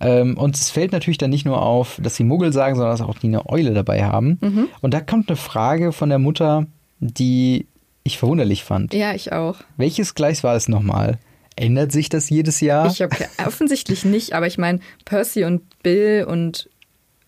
[0.00, 3.00] Ähm, und es fällt natürlich dann nicht nur auf, dass sie Muggel sagen, sondern dass
[3.00, 4.38] auch die eine Eule dabei haben.
[4.40, 4.68] Mhm.
[4.80, 6.66] Und da kommt eine Frage von der Mutter,
[7.00, 7.66] die
[8.04, 8.94] ich verwunderlich fand.
[8.94, 9.56] ja, ich auch.
[9.76, 11.18] Welches Gleis war es nochmal?
[11.58, 12.86] Ändert sich das jedes Jahr?
[12.86, 13.16] Ich habe
[13.46, 16.68] offensichtlich nicht, aber ich meine, Percy und Bill und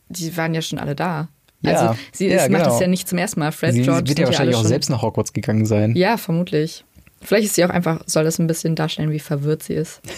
[0.08, 1.28] die waren ja schon alle da.
[1.62, 2.64] Ja, also sie ja, macht genau.
[2.64, 3.52] das ja nicht zum ersten Mal.
[3.52, 5.94] Fred, sie George wird sind ja wahrscheinlich auch schon, selbst nach Hogwarts gegangen sein.
[5.96, 6.84] Ja, vermutlich.
[7.20, 10.00] Vielleicht ist sie auch einfach, soll das ein bisschen darstellen, wie verwirrt sie ist.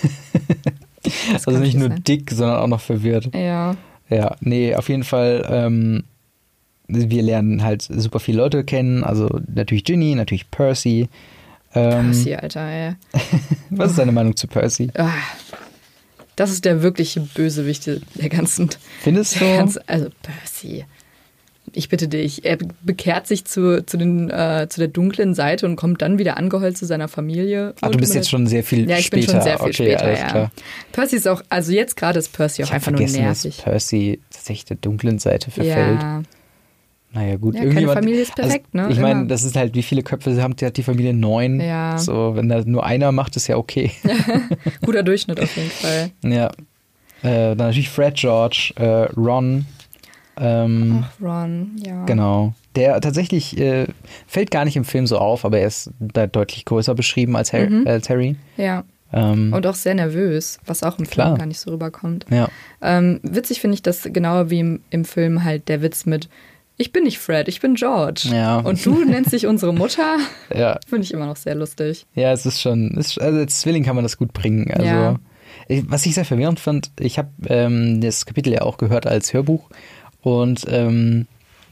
[1.33, 2.05] Also nicht nur sein.
[2.05, 3.35] dick, sondern auch noch verwirrt.
[3.35, 3.75] Ja.
[4.09, 5.45] Ja, nee, auf jeden Fall.
[5.51, 6.05] Ähm,
[6.87, 9.03] wir lernen halt super viele Leute kennen.
[9.03, 11.09] Also natürlich Ginny, natürlich Percy.
[11.75, 12.93] Ähm, Percy, Alter, ey.
[13.71, 14.91] Was ist deine Meinung zu Percy?
[14.95, 15.09] Ah,
[16.37, 18.71] das ist der wirkliche Bösewicht der ganzen.
[19.01, 19.57] Findest Der du?
[19.59, 20.85] ganzen also Percy.
[21.75, 25.77] Ich bitte dich, er bekehrt sich zu, zu, den, äh, zu der dunklen Seite und
[25.77, 27.75] kommt dann wieder angeheult zu seiner Familie.
[27.81, 29.27] Ach, du bist jetzt schon sehr viel Ja, ich später.
[29.27, 30.27] bin schon sehr viel okay, später, alles ja.
[30.27, 30.51] klar.
[30.91, 33.63] Percy ist auch, also jetzt gerade ist Percy auch Ich einfach nur vergessen, dass nervig.
[33.65, 36.03] Percy tatsächlich der dunklen Seite verfällt.
[36.03, 36.23] Ja,
[37.15, 37.55] Naja, gut.
[37.55, 38.93] Ja, keine Familie ist perfekt, also, ne?
[38.93, 41.13] Ich meine, das ist halt, wie viele Köpfe hat die, hat die Familie?
[41.13, 41.61] Neun.
[41.61, 41.99] Ja.
[41.99, 43.91] So, wenn da nur einer macht, ist ja okay.
[44.85, 46.11] guter Durchschnitt auf jeden Fall.
[46.25, 46.51] ja.
[47.23, 49.67] Äh, dann natürlich Fred, George, äh, Ron.
[50.39, 52.05] Ähm, Ach, Ron, ja.
[52.07, 52.55] Genau.
[52.75, 53.87] Der tatsächlich äh,
[54.27, 57.53] fällt gar nicht im Film so auf, aber er ist da deutlich größer beschrieben als
[57.53, 57.69] Harry.
[57.71, 57.87] Mhm.
[57.87, 58.37] Als Harry.
[58.57, 61.29] Ja, Ähm, und auch sehr nervös, was auch im Klar.
[61.29, 62.25] Film gar nicht so rüberkommt.
[62.31, 62.49] ja.
[62.81, 66.29] Ähm, witzig finde ich das genau wie im, im Film halt der Witz mit
[66.77, 68.29] ich bin nicht Fred, ich bin George.
[68.33, 68.59] Ja.
[68.61, 70.17] Und du nennst dich unsere Mutter.
[70.55, 70.79] ja.
[70.89, 72.07] Finde ich immer noch sehr lustig.
[72.15, 74.71] Ja, es ist schon, es also als Zwilling kann man das gut bringen.
[74.73, 75.17] Also, Ja.
[75.69, 79.33] ich- was ich sehr verwirrend fand, ich habe ähm, das Kapitel ja auch gehört als
[79.33, 79.69] Hörbuch
[80.23, 81.27] und ähm,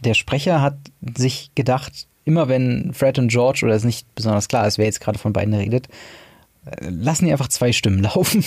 [0.05, 0.77] der Sprecher hat
[1.17, 5.01] sich gedacht, immer wenn Fred und George, oder es nicht besonders klar ist, wer jetzt
[5.01, 5.89] gerade von beiden redet,
[6.67, 8.45] äh, lassen die einfach zwei Stimmen laufen.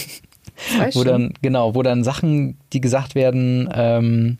[0.75, 1.05] Zwei wo Stimmen?
[1.05, 4.37] dann, genau, wo dann Sachen, die gesagt werden, ähm,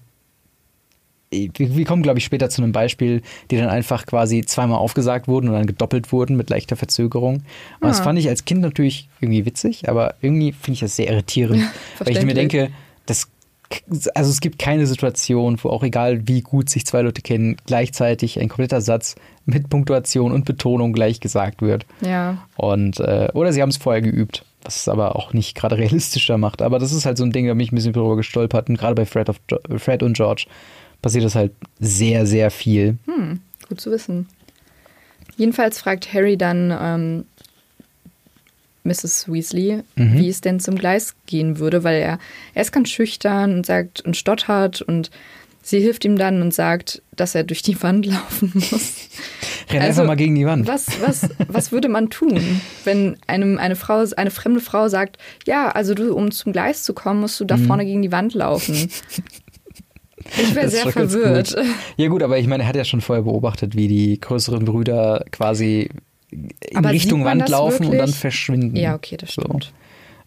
[1.58, 5.48] wir, kommen, glaube ich, später zu einem Beispiel, die dann einfach quasi zweimal aufgesagt wurden
[5.50, 7.36] und dann gedoppelt wurden mit leichter Verzögerung.
[7.36, 8.04] Und das Ah.
[8.04, 11.64] fand ich als Kind natürlich irgendwie witzig, aber irgendwie finde ich das sehr irritierend,
[12.00, 12.70] weil ich mir denke,
[13.06, 13.28] das
[14.14, 18.40] also es gibt keine Situation, wo auch egal wie gut sich zwei Leute kennen, gleichzeitig
[18.40, 19.16] ein kompletter Satz
[19.48, 21.88] mit Punktuation und Betonung gleich gesagt wird.
[22.02, 22.38] Ja.
[22.56, 26.38] Und, äh, oder sie haben es vorher geübt, was es aber auch nicht gerade realistischer
[26.38, 26.62] macht.
[26.62, 28.70] Aber das ist halt so ein Ding, da bin ich ein bisschen drüber gestolpert.
[28.70, 29.40] Und gerade bei Fred, of,
[29.78, 30.46] Fred und George
[31.04, 32.98] passiert das halt sehr, sehr viel.
[33.06, 33.40] Hm,
[33.70, 34.28] gut zu wissen.
[35.38, 37.26] Jedenfalls fragt Harry dann ähm,
[38.84, 39.32] Mrs.
[39.32, 40.18] Weasley, Mhm.
[40.18, 42.20] wie es denn zum Gleis gehen würde, weil er,
[42.54, 45.10] er ist ganz schüchtern und sagt und stottert und
[45.62, 48.94] sie hilft ihm dann und sagt, dass er durch die Wand laufen muss.
[49.70, 50.68] Renn Also, einfach mal gegen die Wand.
[50.68, 55.70] Was, was, was würde man tun, wenn einem eine Frau, eine fremde Frau sagt, ja,
[55.70, 57.48] also du, um zum Gleis zu kommen, musst du Mhm.
[57.48, 58.90] da vorne gegen die Wand laufen.
[60.42, 61.56] Ich wäre sehr verwirrt.
[61.56, 61.66] gut.
[61.98, 65.24] Ja gut, aber ich meine, er hat ja schon vorher beobachtet, wie die größeren Brüder
[65.32, 65.90] quasi
[66.32, 68.00] in Aber Richtung Wand laufen und wirklich?
[68.00, 68.76] dann verschwinden.
[68.76, 69.42] Ja, okay, das So.
[69.44, 69.74] stimmt.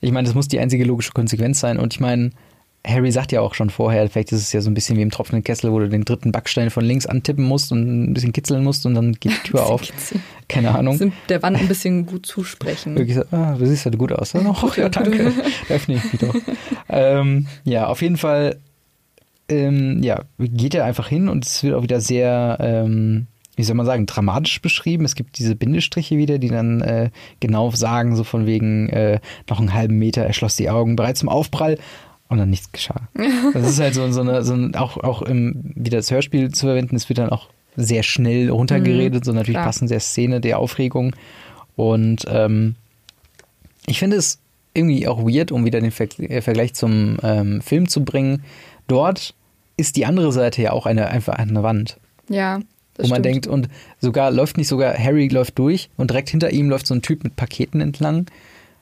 [0.01, 1.79] Ich meine, das muss die einzige logische Konsequenz sein.
[1.79, 2.31] Und ich meine,
[2.87, 5.11] Harry sagt ja auch schon vorher, vielleicht ist es ja so ein bisschen wie im
[5.11, 7.81] tropfenden Kessel, wo du den dritten Backstein von links antippen musst und
[8.11, 9.83] ein bisschen kitzeln musst und dann geht die Tür auf.
[10.49, 10.97] Keine Ahnung.
[10.97, 12.97] Sind der Wand ein bisschen gut zusprechen.
[12.97, 14.33] Wirklich so, ah, du siehst ja gut aus.
[14.37, 15.33] Oh, ja, danke.
[15.69, 16.35] Öffne ich mich doch.
[16.89, 18.59] ähm, ja, auf jeden Fall
[19.49, 23.77] ähm, ja, geht er einfach hin und es wird auch wieder sehr, ähm, wie soll
[23.77, 25.05] man sagen, dramatisch beschrieben.
[25.05, 29.61] Es gibt diese Bindestriche wieder, die dann äh, genau sagen, so von wegen äh, noch
[29.61, 31.79] einen halben Meter, er schloss die Augen bereit zum Aufprall
[32.29, 33.09] und dann nichts geschah.
[33.53, 36.67] Das ist halt so, so eine, so ein, auch, auch im, wieder das Hörspiel zu
[36.67, 39.67] verwenden, es wird dann auch sehr schnell runtergeredet, so natürlich klar.
[39.67, 41.15] passend der Szene, der Aufregung.
[41.77, 42.75] Und ähm,
[43.87, 44.39] ich finde es
[44.75, 48.43] irgendwie auch weird, um wieder den Ver äh, Vergleich zum ähm, Film zu bringen.
[48.87, 49.35] Dort
[49.77, 51.99] ist die andere Seite ja auch eine, einfach eine Wand,
[52.31, 52.61] Ja,
[52.95, 53.27] das wo man stimmt.
[53.27, 53.69] denkt, und
[54.01, 57.25] sogar läuft nicht sogar, Harry läuft durch und direkt hinter ihm läuft so ein Typ
[57.25, 58.27] mit Paketen entlang.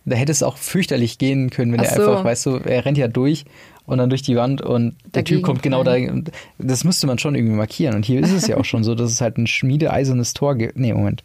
[0.07, 2.11] Da hätte es auch fürchterlich gehen können, wenn Ach er so.
[2.11, 3.47] einfach, weißt du, er rennt ja durch
[3.87, 5.93] und dann durch die Wand und der Dagegen Typ kommt genau da.
[5.93, 6.11] fallen.
[6.11, 7.95] und Das müsste man schon irgendwie markieren.
[7.97, 10.77] Und hier ist es ja auch schon so, dass es halt ein schmiedeeisernes Tor gibt.
[10.79, 11.25] Nee, Moment.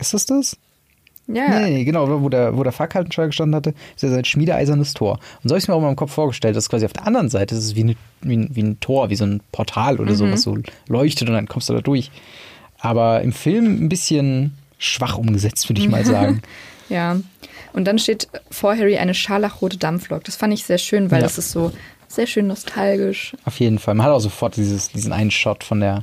[0.00, 0.56] Ist das das?
[1.34, 4.94] Ja, Nee, nee, genau, wo der, wo der Fahrkartenscheuer gestanden hatte, ist ja sein schmiedeeisernes
[4.94, 5.18] Tor.
[5.42, 7.28] Und so habe ich mir auch mal im Kopf vorgestellt, dass quasi auf der anderen
[7.28, 10.14] Seite ist es wie, eine, wie, ein, wie ein Tor, wie so ein Portal oder
[10.14, 10.56] so, was so
[10.88, 12.10] leuchtet und dann kommst du da durch.
[12.78, 16.42] Aber im Film ein bisschen schwach umgesetzt, würde ich mal sagen.
[16.88, 17.16] ja.
[17.72, 20.24] Und dann steht vor Harry eine scharlachrote Dampflok.
[20.24, 21.22] Das fand ich sehr schön, weil Ja.
[21.24, 21.70] das ist so
[22.08, 23.36] sehr schön nostalgisch.
[23.44, 23.94] Auf jeden Fall.
[23.94, 26.02] Man hat auch sofort dieses, diesen einen Shot von der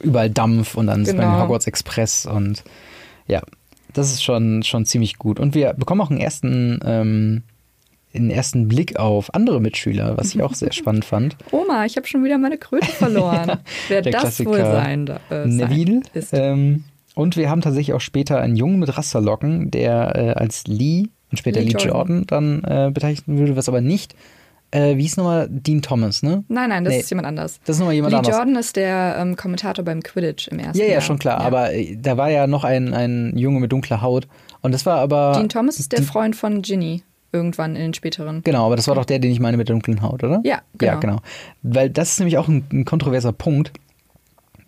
[0.00, 1.42] überall Dampf und dann ist beim Genau.
[1.42, 2.64] Hogwarts Express und
[3.28, 3.40] ja,
[3.96, 5.40] das ist schon, schon ziemlich gut.
[5.40, 7.42] Und wir bekommen auch einen ersten, ähm,
[8.14, 11.36] einen ersten Blick auf andere Mitschüler, was ich auch sehr spannend fand.
[11.50, 13.58] Oma, ich habe schon wieder meine Kröte verloren.
[13.88, 16.00] Wer der das wohl Klassiker sein, da- äh, sein Neville.
[16.14, 16.32] ist.
[16.32, 21.04] Ähm, und wir haben tatsächlich auch später einen Jungen mit Rasterlocken, der äh, als Lee
[21.30, 22.24] und später Lee Lee, Jordan.
[22.26, 24.14] dann äh, bezeichnen würde, was aber nicht,
[24.76, 26.44] äh, wie hieß nochmal, Dean Thomas, ne?
[26.48, 27.00] Nein, nein, das Nee.
[27.00, 27.58] ist jemand anders.
[27.64, 28.36] Das ist nochmal jemand Lee anderes.
[28.36, 31.00] Jordan ist der ähm, Kommentator beim Quidditch im ersten Ja, ja, Jahr.
[31.00, 31.40] schon klar.
[31.40, 34.28] Aber äh, da war ja noch ein, ein Junge mit dunkler Haut.
[34.62, 35.32] Und das war aber.
[35.36, 38.42] Dean Thomas ist der Dean- Freund von Ginny irgendwann in den späteren.
[38.44, 40.40] Genau, aber das war doch der, den ich meine mit der dunklen Haut, oder?
[40.44, 41.00] Ja, Ja, genau.
[41.00, 41.16] genau.
[41.62, 43.72] Weil das ist nämlich auch ein, ein kontroverser Punkt.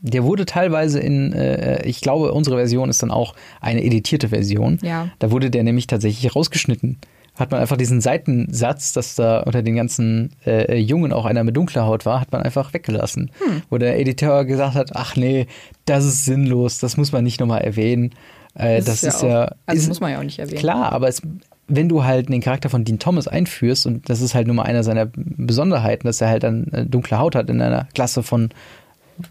[0.01, 4.79] Der wurde teilweise in, äh, ich glaube, unsere Version ist dann auch eine editierte Version.
[4.83, 5.09] Ja.
[5.19, 6.99] Da wurde der nämlich tatsächlich rausgeschnitten.
[7.39, 11.57] Hat man einfach diesen Seitensatz, dass da unter den ganzen äh, Jungen auch einer mit
[11.57, 13.31] dunkler Haut war, hat man einfach weggelassen.
[13.39, 13.63] Hm.
[13.71, 15.47] Wo der Editor gesagt hat, ach nee,
[15.85, 18.11] das ist sinnlos, das muss man nicht nochmal erwähnen.
[18.55, 20.59] Äh, das, ist ja, auch, also ist, muss man ja auch nicht erwähnen.
[20.59, 21.23] Klar, aber es,
[21.69, 24.65] wenn du halt den Charakter von Dean Thomas einführst, und das ist halt nur mal
[24.65, 28.51] einer seiner Besonderheiten, dass er halt dann äh, dunkle Haut hat in einer Klasse von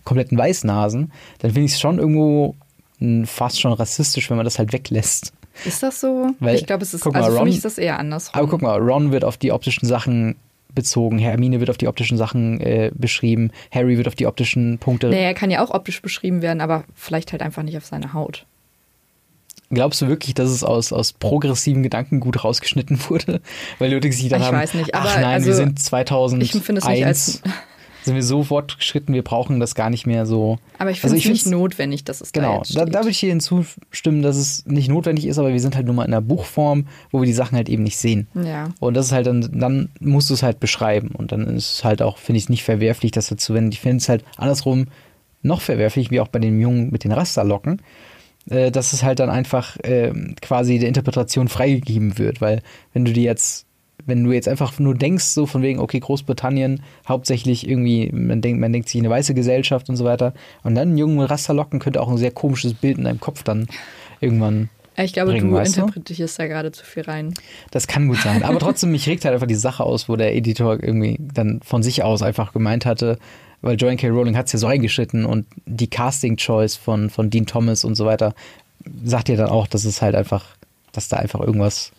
[0.03, 2.55] kompletten Weißnasen, dann finde ich es schon irgendwo
[2.99, 5.33] mh, fast schon rassistisch, wenn man das halt weglässt.
[5.65, 6.31] Ist das so?
[6.39, 8.39] Weil, ich glaube, es ist mal, also für Ron- mich ist das eher andersrum.
[8.39, 10.35] Aber guck mal, Ron wird auf die optischen Sachen
[10.73, 15.07] bezogen, Hermine wird auf die optischen Sachen äh, beschrieben, Harry wird auf die optischen Punkte.
[15.09, 18.13] Naja, er kann ja auch optisch beschrieben werden, aber vielleicht halt einfach nicht auf seine
[18.13, 18.45] Haut.
[19.69, 23.41] Glaubst du wirklich, dass es aus, aus progressivem Gedankengut rausgeschnitten wurde?
[23.79, 26.49] Weil Leute sich dann Ich haben, weiß nicht, ach aber nein, also, wir sind 2001,
[26.49, 27.41] Ich empfinde es nicht als.
[28.07, 30.57] Sind wir so fortgeschritten, wir brauchen das gar nicht mehr so.
[30.79, 33.11] Aber ich Also finde ich es nicht notwendig, dass es da Genau, da, da würde
[33.11, 36.13] ich dir hinzustimmen, dass es nicht notwendig ist, aber wir sind halt nur mal in
[36.13, 38.27] einer Buchform, wo wir die Sachen halt eben nicht sehen.
[38.33, 38.69] ja.
[38.79, 41.09] Und das ist halt dann, dann musst du es halt beschreiben.
[41.09, 43.71] Und dann ist es halt auch, finde ich es nicht verwerflich, das dazu wenden.
[43.71, 44.87] Ich finde es halt andersrum
[45.43, 47.81] noch verwerflich, wie auch bei dem Jungen mit den Rasterlocken,
[48.49, 52.41] äh, dass es halt dann einfach ähm, quasi der Interpretation freigegeben wird.
[52.41, 52.61] Weil
[52.93, 53.66] wenn du dir jetzt,
[54.05, 58.59] wenn du jetzt einfach nur denkst, so von wegen, okay, Großbritannien, hauptsächlich irgendwie, man denkt,
[58.59, 60.33] man denkt sich eine weiße Gesellschaft und so weiter,
[60.63, 63.43] und dann einen Jungen mit Rasterlocken könnte auch ein sehr komisches Bild in deinem Kopf
[63.43, 63.67] dann
[64.21, 65.81] irgendwann Ich glaube, bringen, du weißt du?
[65.81, 67.33] interpretierst da gerade zu viel rein.
[67.71, 68.43] Das kann gut sein.
[68.43, 71.83] Aber trotzdem, mich regt halt einfach die Sache aus, wo der Editor irgendwie dann von
[71.83, 73.17] sich aus einfach gemeint hatte,
[73.61, 74.09] weil Joanne K.
[74.09, 78.05] Rowling hat es ja so eingeschnitten und die Casting-Choice von, von Dean Thomas und so
[78.05, 78.35] weiter
[79.03, 80.45] sagt ihr dann auch, dass es halt einfach,
[80.91, 81.91] dass da einfach irgendwas,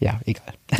[0.00, 0.54] ja, egal.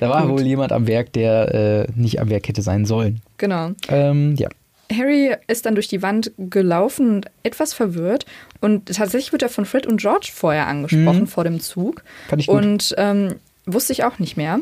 [0.00, 3.20] da war wohl jemand am Werk, der äh, nicht am Werk hätte sein sollen.
[3.38, 3.70] Genau.
[3.88, 4.48] Ähm, ja.
[4.92, 8.24] Harry ist dann durch die Wand gelaufen und etwas verwirrt.
[8.60, 11.26] Und tatsächlich wird er von Fred und George vorher angesprochen, Mhm.
[11.26, 12.02] vor dem Zug.
[12.28, 12.56] Fand ich gut.
[12.56, 13.34] Und ähm,
[13.66, 14.60] wusste ich auch nicht mehr.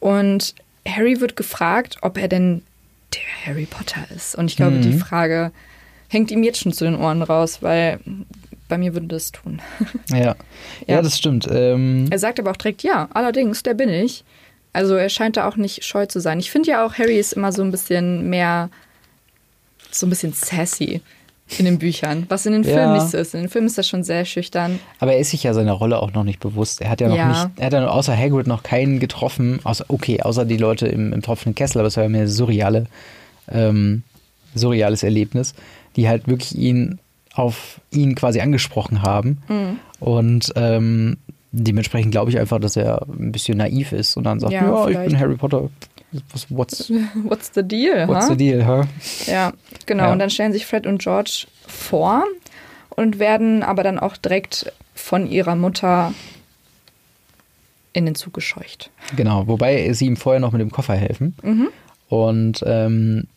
[0.00, 0.54] Und
[0.86, 2.62] Harry wird gefragt, ob er denn
[3.14, 4.36] der Harry Potter ist.
[4.36, 4.82] Und ich glaube, Mhm.
[4.82, 5.50] die Frage
[6.08, 7.98] hängt ihm jetzt schon zu den Ohren raus, weil
[8.68, 9.60] bei mir würde das tun.
[10.10, 10.18] ja.
[10.18, 10.36] ja.
[10.86, 11.02] Ja.
[11.02, 11.46] das stimmt.
[11.50, 14.24] Ähm, Er sagt aber auch direkt, ja, allerdings, der bin ich.
[14.72, 16.38] Also er scheint da auch nicht scheu zu sein.
[16.38, 18.68] Ich finde ja auch, Harry ist immer so ein bisschen mehr,
[19.90, 21.00] so ein bisschen sassy
[21.56, 22.74] in den Büchern, was in den Ja.
[22.74, 23.34] Filmen nicht so ist.
[23.34, 24.78] In den Filmen ist das schon sehr schüchtern.
[25.00, 26.82] Aber er ist sich ja seiner Rolle auch noch nicht bewusst.
[26.82, 27.28] Er hat ja noch Ja.
[27.28, 31.14] nicht, er hat ja außer Hagrid noch keinen getroffen, außer, okay, außer die Leute im,
[31.14, 32.84] im tropfenden Kessel, aber es war ja mehr surreale,
[33.50, 34.02] ähm,
[34.54, 35.54] surreales Erlebnis,
[35.96, 36.98] die halt wirklich ihn
[37.38, 39.38] auf ihn quasi angesprochen haben.
[39.48, 39.78] Mhm.
[40.00, 41.18] Und ähm,
[41.52, 44.88] dementsprechend glaube ich einfach, dass er ein bisschen naiv ist und dann sagt, Ja, ja,
[44.88, 45.70] ich bin Harry Potter.
[46.48, 48.08] What's, What's the deal?
[48.08, 48.32] what's huh?
[48.32, 48.84] the deal, huh?
[49.26, 49.52] Ja,
[49.86, 50.04] genau.
[50.04, 50.12] Ja.
[50.12, 52.24] Und dann stellen sich Fred und George vor
[52.90, 56.12] und werden aber dann auch direkt von ihrer Mutter
[57.92, 58.90] in den Zug gescheucht.
[59.16, 61.36] Genau, wobei sie ihm vorher noch mit dem Koffer helfen.
[61.42, 61.68] Mhm.
[62.08, 63.28] Und ähm,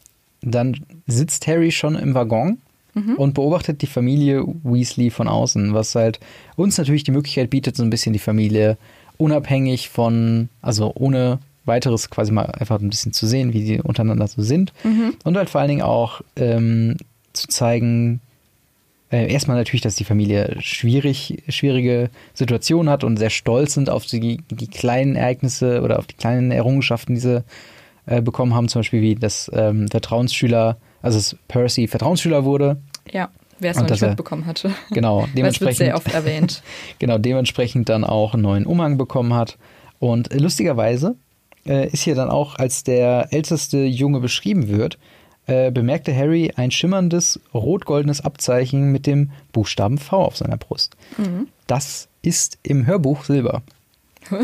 [0.42, 2.58] dann sitzt Harry schon im Waggon
[2.94, 3.16] Mhm.
[3.16, 6.20] und beobachtet die Familie Weasley von außen, was halt
[6.56, 8.78] uns natürlich die Möglichkeit bietet, so ein bisschen die Familie
[9.18, 14.28] unabhängig von, also ohne weiteres quasi mal einfach ein bisschen zu sehen, wie die untereinander
[14.28, 14.74] so sind.
[14.84, 15.16] Mhm.
[15.24, 16.98] Und halt vor allen Dingen auch ähm,
[17.34, 18.20] zu zeigen,
[19.12, 24.06] äh, erstmal natürlich, dass die Familie schwierig, schwierige Situationen hat und sehr stolz sind auf
[24.06, 27.44] die, die kleinen Ereignisse oder auf die kleinen Errungenschaften, die sie
[28.06, 28.70] äh, bekommen haben.
[28.70, 32.78] Zum Beispiel wie das ähm, Vertrauensschüler, also dass Percy Vertrauensschüler wurde.
[33.12, 34.74] Ja, wer es noch nicht mitbekommen hatte.
[34.92, 36.64] Genau, Das wird dementsprechend, sehr oft erwähnt.
[37.00, 39.58] genau, dementsprechend dann auch einen neuen Umhang bekommen hat.
[40.00, 41.16] Und lustigerweise
[41.66, 44.98] äh, ist hier dann auch, als der älteste Junge beschrieben wird,
[45.48, 50.96] äh, bemerkte Harry ein schimmerndes rot-goldenes Abzeichen mit dem Buchstaben V auf seiner Brust.
[51.18, 51.48] Mhm.
[51.68, 53.62] Das ist im Hörbuch Silber.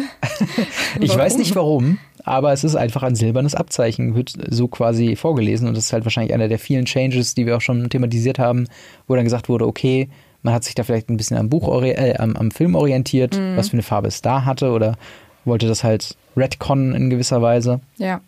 [0.99, 5.67] Ich weiß nicht warum, aber es ist einfach ein silbernes Abzeichen, wird so quasi vorgelesen
[5.67, 8.67] und das ist halt wahrscheinlich einer der vielen Changes, die wir auch schon thematisiert haben,
[9.07, 10.09] wo dann gesagt wurde, okay,
[10.43, 13.57] man hat sich da vielleicht ein bisschen am Buch äh, am, am Film orientiert, Mhm.
[13.57, 14.97] was für eine Farbe es da hatte oder
[15.45, 17.79] wollte das halt retconnen in gewisser Weise.
[17.97, 18.21] Ja.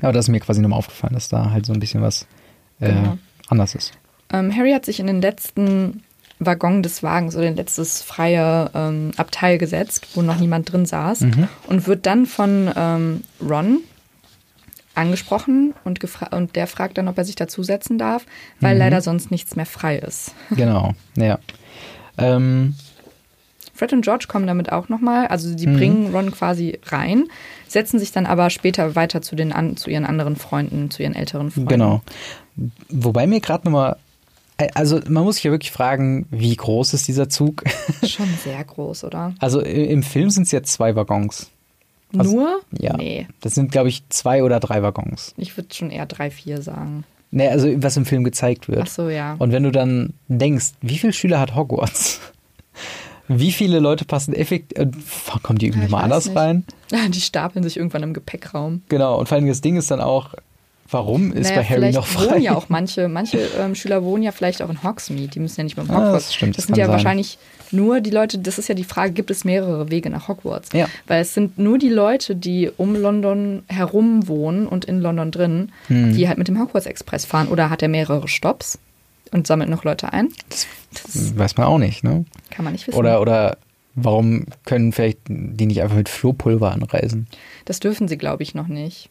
[0.00, 2.26] Aber das ist mir quasi nochmal aufgefallen, dass da halt so ein bisschen was
[2.80, 3.18] äh, Genau.
[3.48, 3.92] anders ist.
[4.32, 6.02] Ähm, Harry hat sich in den letzten
[6.46, 11.20] Waggon des Wagens oder in letztes freie ähm, Abteil gesetzt, wo noch niemand drin saß
[11.22, 11.48] Mhm.
[11.66, 13.78] und wird dann von ähm, Ron
[14.94, 16.00] angesprochen und,
[16.32, 18.26] und der fragt dann, ob er sich dazusetzen darf,
[18.60, 18.78] weil Mhm.
[18.80, 20.34] leider sonst nichts mehr frei ist.
[20.50, 21.38] Genau, ja.
[22.18, 22.74] Ähm,
[23.74, 25.76] Fred und George kommen damit auch nochmal, also die Mhm.
[25.76, 27.24] bringen Ron quasi rein,
[27.68, 31.14] setzen sich dann aber später weiter zu, den an, zu ihren anderen Freunden, zu ihren
[31.14, 31.68] älteren Freunden.
[31.70, 32.02] Genau.
[32.90, 33.96] Wobei mir gerade nochmal,
[34.74, 37.64] also man muss sich ja wirklich fragen, wie groß ist dieser Zug?
[38.04, 39.34] Schon sehr groß, oder?
[39.40, 41.50] Also im Film sind es ja zwei Waggons.
[42.12, 42.60] Was- Nur?
[42.78, 42.96] Ja.
[42.96, 45.34] Nee, Das sind, glaube ich, zwei oder drei Waggons.
[45.36, 47.04] ich würde schon eher drei, vier sagen.
[47.30, 48.82] Ne, also was im Film gezeigt wird.
[48.82, 49.36] Ach so, ja.
[49.38, 52.20] Und wenn du dann denkst, wie viele Schüler hat Hogwarts?
[53.28, 54.88] Wie viele Leute passen effektiv, äh,
[55.42, 56.36] kommen die irgendwie Ja, mal anders nicht.
[56.36, 56.64] rein?
[57.10, 58.82] Die stapeln sich irgendwann im Gepäckraum.
[58.88, 60.34] Genau, und vor allem das Ding ist dann auch,
[60.92, 62.30] warum ist naja, bei Harry noch frei?
[62.32, 65.28] wohnen ja auch manche, manche ähm, Schüler wohnen ja vielleicht auch in Hogsmeade.
[65.28, 66.26] Die müssen ja nicht mit dem Ah, Hogwarts.
[66.26, 66.92] das stimmt, das das sind ja sein.
[66.92, 67.38] wahrscheinlich
[67.70, 70.68] nur die Leute, das ist ja die Frage, gibt es mehrere Wege nach Hogwarts?
[70.74, 70.88] Ja.
[71.06, 75.72] Weil es sind nur die Leute, die um London herum wohnen und in London drin,
[75.88, 76.14] Hm.
[76.14, 77.48] die halt mit dem Hogwarts Express fahren.
[77.48, 78.78] Oder hat er mehrere Stops
[79.32, 80.28] und sammelt noch Leute ein?
[80.50, 80.66] Das
[81.38, 82.26] Weiß man auch nicht, ne?
[82.50, 82.98] kann man nicht wissen.
[82.98, 83.56] Oder, oder
[83.94, 87.26] warum können vielleicht die nicht einfach mit Flohpulver anreisen?
[87.64, 89.08] das dürfen sie, glaube ich, noch nicht.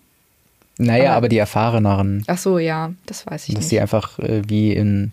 [0.77, 3.71] Naja, Aber- aber, die Erfahreneren, Ach so, ja, das weiß ich dass nicht.
[3.71, 5.11] die einfach äh, wie in.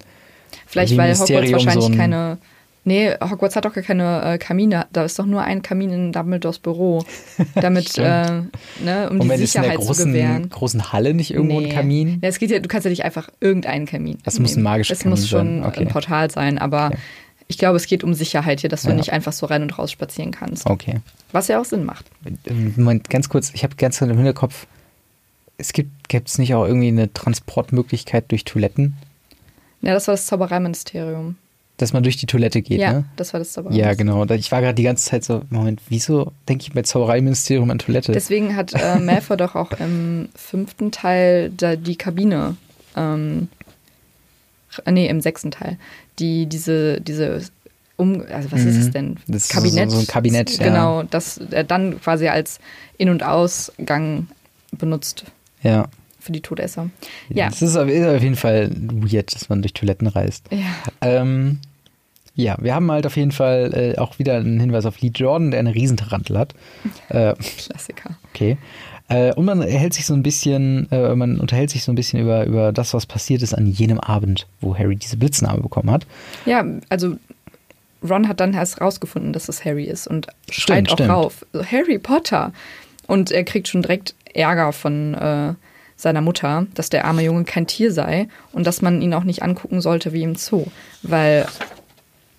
[0.67, 2.39] Vielleicht, wie weil Hogwarts Mysterium wahrscheinlich so ein- keine.
[2.85, 4.87] Nee, Hogwarts hat doch gar keine äh, Kamine.
[4.95, 7.05] Da ist doch nur ein Kamin in Dumbledores Büro.
[7.55, 8.43] Damit, äh,
[8.83, 10.49] ne, um die Moment, ist in der Sicherheit zu großen, gewähren.
[10.49, 12.19] großen Halle nicht irgendwo ein Kamin?
[12.23, 14.17] Ja, es geht ja, du kannst ja nicht einfach irgendeinen Kamin.
[14.25, 14.65] Das muss ein nehmen.
[14.65, 15.69] magischer Es muss Kamin schon sein.
[15.71, 15.81] Okay.
[15.81, 16.99] ein Portal sein, aber Okay.
[17.49, 18.95] ich glaube, es geht um Sicherheit hier, dass du Ja.
[18.95, 20.65] nicht einfach so rein und raus spazieren kannst.
[20.65, 21.01] Okay.
[21.33, 22.07] Was ja auch Sinn macht.
[22.77, 24.67] Moment, ganz kurz, ich habe ganz im Hinterkopf,
[25.59, 25.91] es gibt
[26.29, 28.95] es nicht auch irgendwie eine Transportmöglichkeit durch Toiletten?
[29.83, 31.37] Ja, das war das Zaubereiministerium.
[31.77, 33.05] dass man durch die Toilette geht, Ja, ne?
[33.15, 33.77] das war das Zauberei.
[33.77, 34.25] Ja, genau.
[34.25, 38.11] Ich war gerade die ganze Zeit so, Moment, wieso denke ich bei Zaubereiministerium an Toilette?
[38.13, 42.57] Deswegen hat äh, Malfoy doch auch im fünften Teil da die Kabine,
[42.97, 43.47] ähm,
[44.85, 45.79] äh, nee, im sechsten Teil,
[46.19, 47.43] die diese, diese
[47.97, 49.11] um, also was ist es denn?
[49.11, 49.17] Mhm.
[49.29, 50.65] Das ist so- so ein Kabinett, ja.
[50.69, 52.59] Genau, das er dann quasi als
[52.97, 54.27] In- und Ausgang
[54.73, 55.25] benutzt
[55.63, 55.87] ja.
[56.21, 56.91] für die Todesser.
[57.29, 57.49] Ja.
[57.49, 60.47] Das ist auf, jeden Fall weird, dass man durch Toiletten reist.
[60.51, 60.59] Ja.
[61.01, 61.59] Ähm,
[62.35, 65.51] ja, wir haben halt auf jeden Fall äh, auch wieder einen Hinweis auf Lee Jordan,
[65.51, 66.55] der eine Riesentarantel hat.
[67.09, 68.11] Äh, Klassiker.
[68.31, 68.59] okay.
[69.09, 72.21] Äh, und man erhält sich so ein bisschen, äh, man unterhält sich so ein bisschen
[72.21, 76.07] über, über das, was passiert ist an jenem Abend, wo Harry diese Blitznarbe bekommen hat.
[76.45, 77.17] Ja, also
[78.07, 81.11] Ron hat dann erst rausgefunden, dass es Harry ist und schreit Stimmt, auch stimmt.
[81.11, 82.53] rauf, Harry Potter.
[83.07, 85.55] Und er kriegt schon direkt Ärger von äh,
[85.97, 89.43] seiner Mutter, dass der arme Junge kein Tier sei und dass man ihn auch nicht
[89.43, 90.67] angucken sollte wie im Zoo,
[91.03, 91.47] weil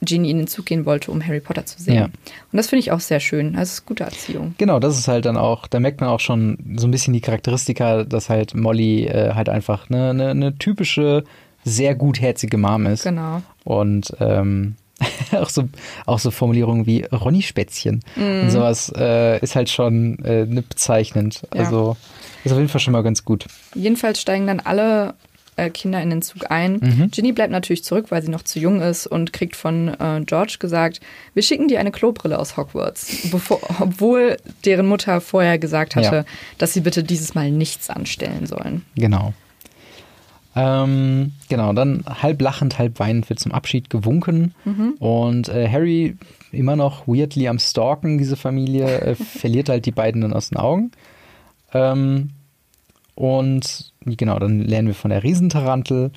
[0.01, 1.95] Ginny in den Zug gehen wollte, um Harry Potter zu sehen.
[1.95, 2.05] Ja.
[2.05, 2.13] Und
[2.53, 3.53] das finde ich auch sehr schön.
[3.53, 4.55] Das ist gute Erziehung.
[4.57, 7.21] Genau, das ist halt dann auch, da merkt man auch schon so ein bisschen die
[7.21, 11.25] Charakteristika, dass halt Molly äh, halt einfach eine, eine, eine typische,
[11.65, 13.03] sehr gutherzige Mom ist.
[13.03, 13.41] Genau.
[13.65, 14.75] Und ähm,
[15.31, 15.69] auch, so,
[16.05, 21.41] auch so Formulierungen wie Ronny Spätzchen und sowas äh, ist halt schon äh, ne, bezeichnend.
[21.53, 21.61] Ja.
[21.61, 21.97] Also
[22.43, 23.45] ist auf jeden Fall schon mal ganz gut.
[23.75, 25.13] Jedenfalls steigen dann alle
[25.57, 26.79] äh, Kinder in den Zug ein.
[26.81, 27.11] Mhm.
[27.11, 30.55] Ginny bleibt natürlich zurück, weil sie noch zu jung ist und kriegt von äh, George
[30.59, 31.01] gesagt,
[31.33, 36.25] wir schicken dir eine Klobrille aus Hogwarts, bevor, obwohl deren Mutter vorher gesagt hatte, Ja.
[36.57, 38.85] dass sie bitte dieses Mal nichts anstellen sollen.
[38.95, 39.33] Genau.
[40.59, 44.53] Ähm, genau, dann halb lachend, halb weinend wird zum Abschied gewunken.
[44.99, 46.17] Und äh, Harry,
[46.51, 50.57] immer noch weirdly am Stalken, diese Familie, äh, verliert halt die beiden dann aus den
[50.57, 50.91] Augen.
[51.73, 52.31] Ähm,
[53.15, 56.11] und genau, dann lernen wir von der Riesentarantel.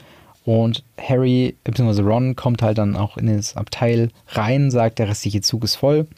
[0.44, 5.40] Und Harry, beziehungsweise Ron, kommt halt dann auch in das Abteil rein, sagt, der restliche
[5.40, 6.08] Zug ist voll.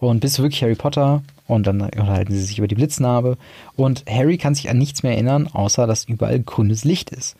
[0.00, 1.22] Und bist du wirklich Harry Potter?
[1.46, 3.36] Und dann unterhalten sie sich über die Blitznarbe.
[3.76, 7.36] Und Harry kann sich an nichts mehr erinnern, außer dass überall grünes Licht ist.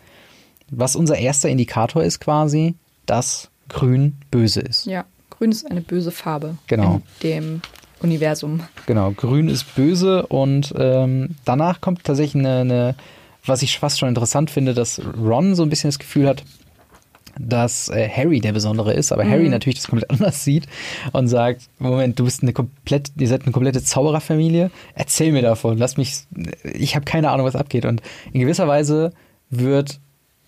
[0.70, 2.74] Was unser erster Indikator ist quasi,
[3.06, 4.86] dass grün böse ist.
[4.86, 7.02] Ja, grün ist eine böse Farbe Genau.
[7.20, 7.62] in dem
[8.00, 8.60] Universum.
[8.86, 12.94] Genau, grün ist böse und ähm, danach kommt tatsächlich eine, eine,
[13.44, 16.44] was ich fast schon interessant finde, dass Ron so ein bisschen das Gefühl hat,
[17.38, 20.66] dass äh, Harry der Besondere ist, aber Harry natürlich das komplett anders sieht
[21.12, 25.78] und sagt, Moment, du bist eine komplett, ihr seid eine komplette Zaubererfamilie, erzähl mir davon,
[25.78, 26.24] lass mich,
[26.62, 28.02] ich habe keine Ahnung, was abgeht und
[28.32, 29.12] in gewisser Weise
[29.48, 29.98] wird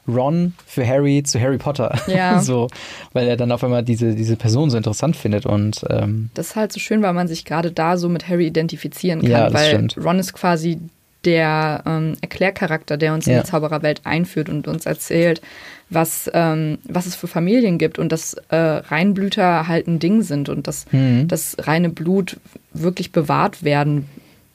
[0.07, 2.39] Ron für Harry zu Harry Potter, Ja.
[2.43, 2.69] so,
[3.13, 6.57] weil er dann auf einmal diese, diese Person so interessant findet und ähm, Das ist
[6.57, 9.67] halt so schön, weil man sich gerade da so mit Harry identifizieren kann, Ja, weil
[9.69, 9.97] stimmt.
[10.03, 10.79] Ron ist quasi
[11.25, 13.41] der ähm, Erklärcharakter, der uns in Ja.
[13.43, 15.41] die Zaubererwelt einführt und uns erzählt,
[15.89, 20.51] was, ähm, was es für Familien gibt und dass äh, Reinblüter halt ein Ding sind
[20.51, 21.29] und dass Mhm.
[21.29, 22.37] das reine Blut
[22.75, 24.07] wirklich bewahrt werden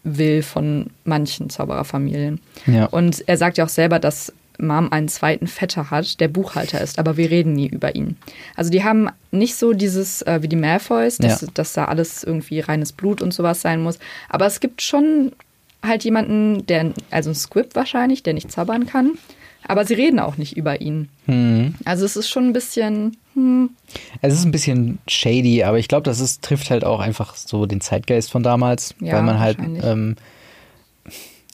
[0.03, 2.39] will von manchen Zaubererfamilien.
[2.67, 2.85] ja.
[2.85, 6.99] Und er sagt ja auch selber, dass Mom einen zweiten Vetter hat, der Buchhalter ist,
[6.99, 8.17] aber wir reden nie über ihn.
[8.55, 11.47] Also die haben nicht so dieses äh, wie die Malfoys, dass, Ja.
[11.53, 13.99] dass da alles irgendwie reines Blut und sowas sein muss.
[14.29, 15.31] Aber es gibt schon
[15.81, 19.11] halt jemanden, der, also ein Squib wahrscheinlich, der nicht zaubern kann.
[19.67, 21.09] Aber sie reden auch nicht über ihn.
[21.27, 21.75] Mhm.
[21.85, 23.69] Also es ist schon ein bisschen, hm,
[24.21, 27.65] Es ist ein bisschen shady, aber ich glaube, das ist, trifft halt auch einfach so
[27.65, 30.15] den Zeitgeist von damals, Ja, weil man halt, ähm,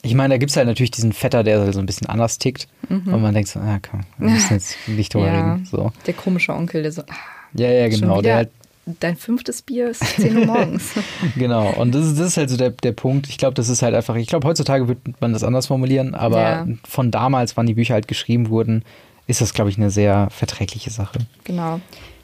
[0.06, 2.68] ich meine, da gibt es halt natürlich diesen Vetter, der so ein bisschen anders tickt
[2.88, 5.34] und man denkt so, ah komm, wir müssen jetzt nicht drüber Mhm.
[5.34, 5.68] ja, reden.
[5.70, 5.92] So.
[6.06, 7.14] der komische Onkel, der so, ah,
[7.54, 8.22] Ja, ja, genau.
[8.22, 8.50] Der halt,
[9.00, 10.92] dein fünftes Bier ist 10 Uhr morgens.
[11.36, 11.70] genau.
[11.72, 13.28] Und das ist, das ist halt so der, der Punkt.
[13.28, 16.40] Ich glaube, das ist halt einfach, ich glaube, heutzutage wird man das anders formulieren, aber
[16.40, 16.66] Ja.
[16.88, 18.84] von damals, wann die Bücher halt geschrieben wurden,
[19.26, 21.18] ist das, glaube ich, eine sehr verträgliche Sache.
[21.44, 21.80] Genau.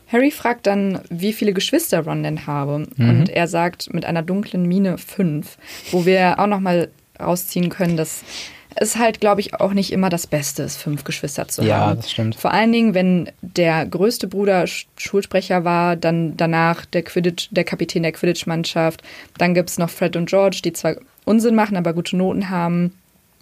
[0.07, 2.87] Harry fragt dann, wie viele Geschwister Ron denn habe.
[2.97, 3.09] Mhm.
[3.11, 5.57] Und er sagt mit einer dunklen Miene fünf,
[5.91, 8.23] wo wir auch nochmal rausziehen können, dass
[8.75, 11.97] es halt, glaube ich, auch nicht immer das Beste ist, fünf Geschwister zu Ja, haben.
[11.97, 12.37] das stimmt.
[12.37, 17.65] Vor allen Dingen, wenn der größte Bruder Sch- Schulsprecher war, dann danach der Quidditch, der
[17.65, 19.03] Kapitän der Quidditch-Mannschaft.
[19.37, 20.97] Dann gibt es noch Fred und George, die zwar
[21.27, 22.95] Unsinn machen, aber gute Noten haben.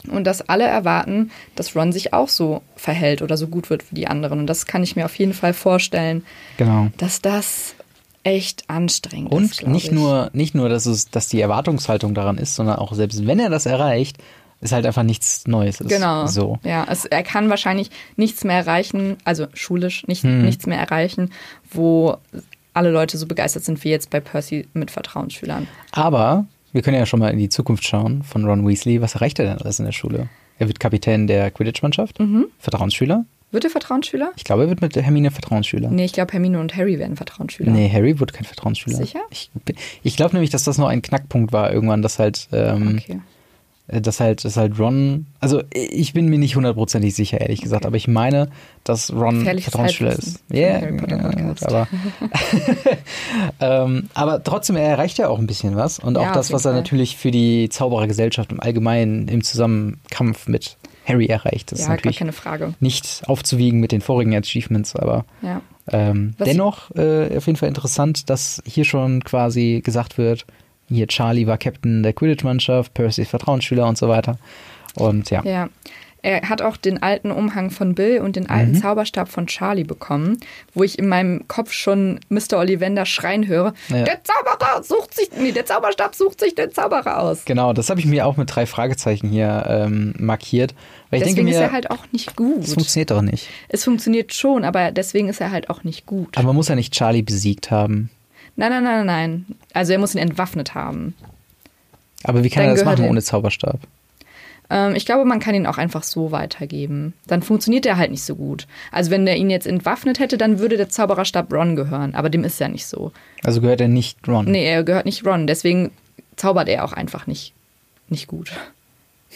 [0.09, 3.95] Und dass alle erwarten, dass Ron sich auch so verhält oder so gut wird wie
[3.97, 4.41] die anderen.
[4.41, 6.25] Und das kann ich mir auf jeden Fall vorstellen,
[6.57, 6.89] Genau.
[6.97, 7.75] dass das
[8.23, 9.37] echt anstrengend ist.
[9.37, 9.93] Und glaub nicht ich.
[9.93, 13.51] nur, nicht nur, dass es, dass die Erwartungshaltung daran ist, sondern auch selbst wenn er
[13.51, 14.19] das erreicht,
[14.61, 15.81] ist halt einfach nichts Neues.
[15.81, 16.27] Ist Genau.
[16.27, 16.59] So.
[16.65, 20.43] Ja, es, er kann wahrscheinlich nichts mehr erreichen, also schulisch nicht, Hm.
[20.45, 21.31] nichts mehr erreichen,
[21.71, 22.17] wo
[22.75, 25.67] alle Leute so begeistert sind wie jetzt bei Percy mit Vertrauensschülern.
[25.93, 29.01] Aber wir können ja schon mal in die Zukunft schauen von Ron Weasley.
[29.01, 30.29] Was erreicht er denn alles in der Schule?
[30.59, 32.47] Er wird Kapitän der Quidditch-Mannschaft, Mhm.
[32.59, 34.31] Vertrauensschüler, Wird er Vertrauensschüler?
[34.37, 35.91] Ich glaube, er wird mit Hermine Vertrauensschüler.
[35.91, 37.71] Nee, ich glaube, Hermine und Harry werden Vertrauensschüler.
[37.73, 38.97] Nee, Harry wird kein Vertrauensschüler.
[38.97, 39.21] Sicher?
[39.31, 39.51] Ich,
[40.05, 43.21] ich glaube nämlich, dass das noch ein Knackpunkt war irgendwann, dass halt, ähm, Okay.
[43.89, 47.83] äh, dass halt, dass halt Ron, also ich bin mir nicht hundertprozentig sicher, ehrlich gesagt,
[47.83, 47.89] Okay.
[47.89, 48.51] aber ich meine,
[48.85, 50.45] dass Ron Vertrauensschüler Halbwissen ist.
[50.49, 51.61] vom Ja, Harry Potter ja, Podcast.
[51.61, 51.89] gut, aber,
[53.61, 56.53] ähm, aber trotzdem, er erreicht ja auch ein bisschen was und Ja, auch auf das,
[56.53, 56.81] was er Fall.
[56.81, 60.77] natürlich für die Zauberergesellschaft im Allgemeinen im Zusammenkampf mit
[61.11, 61.73] Harry erreicht.
[61.73, 62.75] Das ist Ja, gar natürlich keine Frage.
[62.81, 65.61] nicht aufzuwiegen mit den vorigen Achievements, aber Ja.
[65.91, 70.47] ähm, dennoch äh, auf jeden Fall interessant, dass hier schon quasi gesagt wird,
[70.89, 74.39] hier Charlie war Captain der Quidditch-Mannschaft, Percy ist Vertrauensschüler und so weiter.
[74.97, 75.69] Und ja, Ja.
[76.23, 78.83] Er hat auch den alten Umhang von Bill und den alten Mhm.
[78.83, 80.39] Zauberstab von Charlie bekommen,
[80.75, 82.59] wo ich in meinem Kopf schon Mr.
[82.59, 83.73] Ollivander schreien höre.
[83.89, 84.03] Ja.
[84.05, 87.47] Der Zauberer sucht sich, nee, der Zauberstab sucht sich den Zauberer aus.
[87.47, 90.75] genau, das habe ich mir auch mit drei Fragezeichen hier ähm, markiert.
[91.11, 92.63] Weil deswegen denke ist mir, er halt auch nicht gut.
[92.63, 93.49] das funktioniert doch nicht.
[93.69, 96.37] es funktioniert schon, aber deswegen ist er halt auch nicht gut.
[96.37, 98.11] Aber man muss ja nicht Charlie besiegt haben.
[98.57, 99.47] Nein, nein, nein, nein.
[99.73, 101.15] Also er muss ihn entwaffnet haben.
[102.25, 103.81] Aber wie kann Dann er das machen ohne Zauberstab?
[104.69, 107.15] Ähm, ich glaube, man kann ihn auch einfach so weitergeben.
[107.27, 108.67] Dann funktioniert er halt nicht so gut.
[108.93, 112.15] Also wenn er ihn jetzt entwaffnet hätte, dann würde der Zaubererstab Ron gehören.
[112.15, 113.13] Aber dem ist ja nicht so.
[113.43, 114.47] Also gehört er nicht Ron.
[114.47, 115.47] Nee, er gehört nicht Ron.
[115.47, 115.91] Deswegen
[116.37, 117.53] zaubert er auch einfach nicht,
[118.09, 118.53] nicht gut.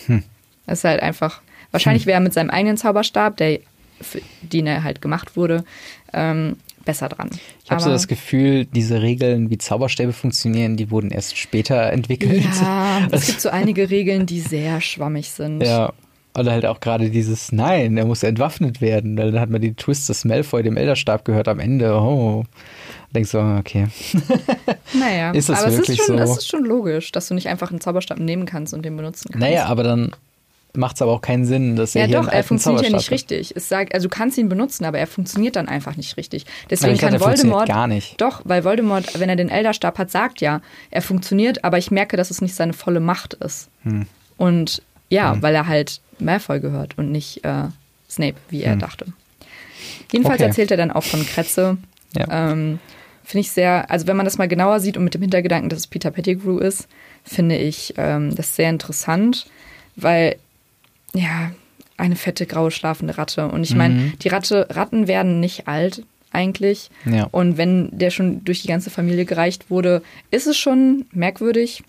[0.07, 0.23] Hm.
[0.67, 1.43] Das ist halt einfach.
[1.75, 3.59] Wahrscheinlich wäre er mit seinem eigenen Zauberstab, der,
[4.01, 5.65] für den er halt gemacht wurde,
[6.13, 6.55] ähm,
[6.85, 7.31] besser dran.
[7.65, 12.45] Ich habe so das Gefühl, diese Regeln, wie Zauberstäbe funktionieren, die wurden erst später entwickelt.
[12.63, 15.65] Ja, es gibt so einige Regeln, die sehr schwammig sind.
[15.65, 15.93] Ja.
[16.39, 19.17] Oder halt auch gerade dieses Nein, er muss entwaffnet werden.
[19.17, 21.93] Dann hat man die Twist, dass Malfoy dem Elderstab gehört am Ende.
[21.93, 22.45] Oh.
[23.13, 23.89] Denkst du, okay.
[24.99, 26.23] Naja, Ist das aber es wirklich ist, schon, so?
[26.23, 29.31] es ist schon logisch, dass du nicht einfach einen Zauberstab nehmen kannst und den benutzen
[29.31, 29.41] kannst.
[29.41, 30.13] Naja, aber dann
[30.77, 33.55] macht es aber auch keinen Sinn, dass er ja, doch, er funktioniert ja nicht richtig.
[33.57, 36.47] Es sagt, also du kannst ihn benutzen, aber er funktioniert dann einfach nicht richtig.
[36.71, 38.21] Deswegen dachte, kann funktioniert Voldemort gar nicht.
[38.21, 40.61] Doch, weil Voldemort, wenn er den Elderstab hat, sagt ja,
[40.91, 43.69] er funktioniert, aber ich merke, dass es nicht seine volle Macht ist.
[43.83, 44.07] Hm.
[44.37, 47.65] Und ja, weil er halt Malfoy gehört und nicht äh,
[48.09, 49.07] Snape, wie er dachte.
[50.13, 50.45] Jedenfalls Hm.
[50.45, 50.49] Okay.
[50.49, 51.77] erzählt er dann auch von Kretze.
[52.17, 52.51] Ja.
[52.51, 52.79] Ähm,
[53.25, 55.81] finde ich sehr, also wenn man das mal genauer sieht und mit dem Hintergedanken, dass
[55.81, 56.89] es Peter Pettigrew ist,
[57.25, 59.47] finde ich ähm, das sehr interessant,
[59.97, 60.37] weil
[61.15, 61.51] ja,
[61.97, 63.49] eine fette graue schlafende Ratte.
[63.49, 64.13] Und ich meine, Mhm.
[64.19, 66.03] die Ratte, Ratten werden nicht alt
[66.33, 66.91] eigentlich.
[67.05, 67.29] Ja.
[67.31, 71.83] Und wenn der schon durch die ganze Familie gereicht wurde, ist es schon merkwürdig.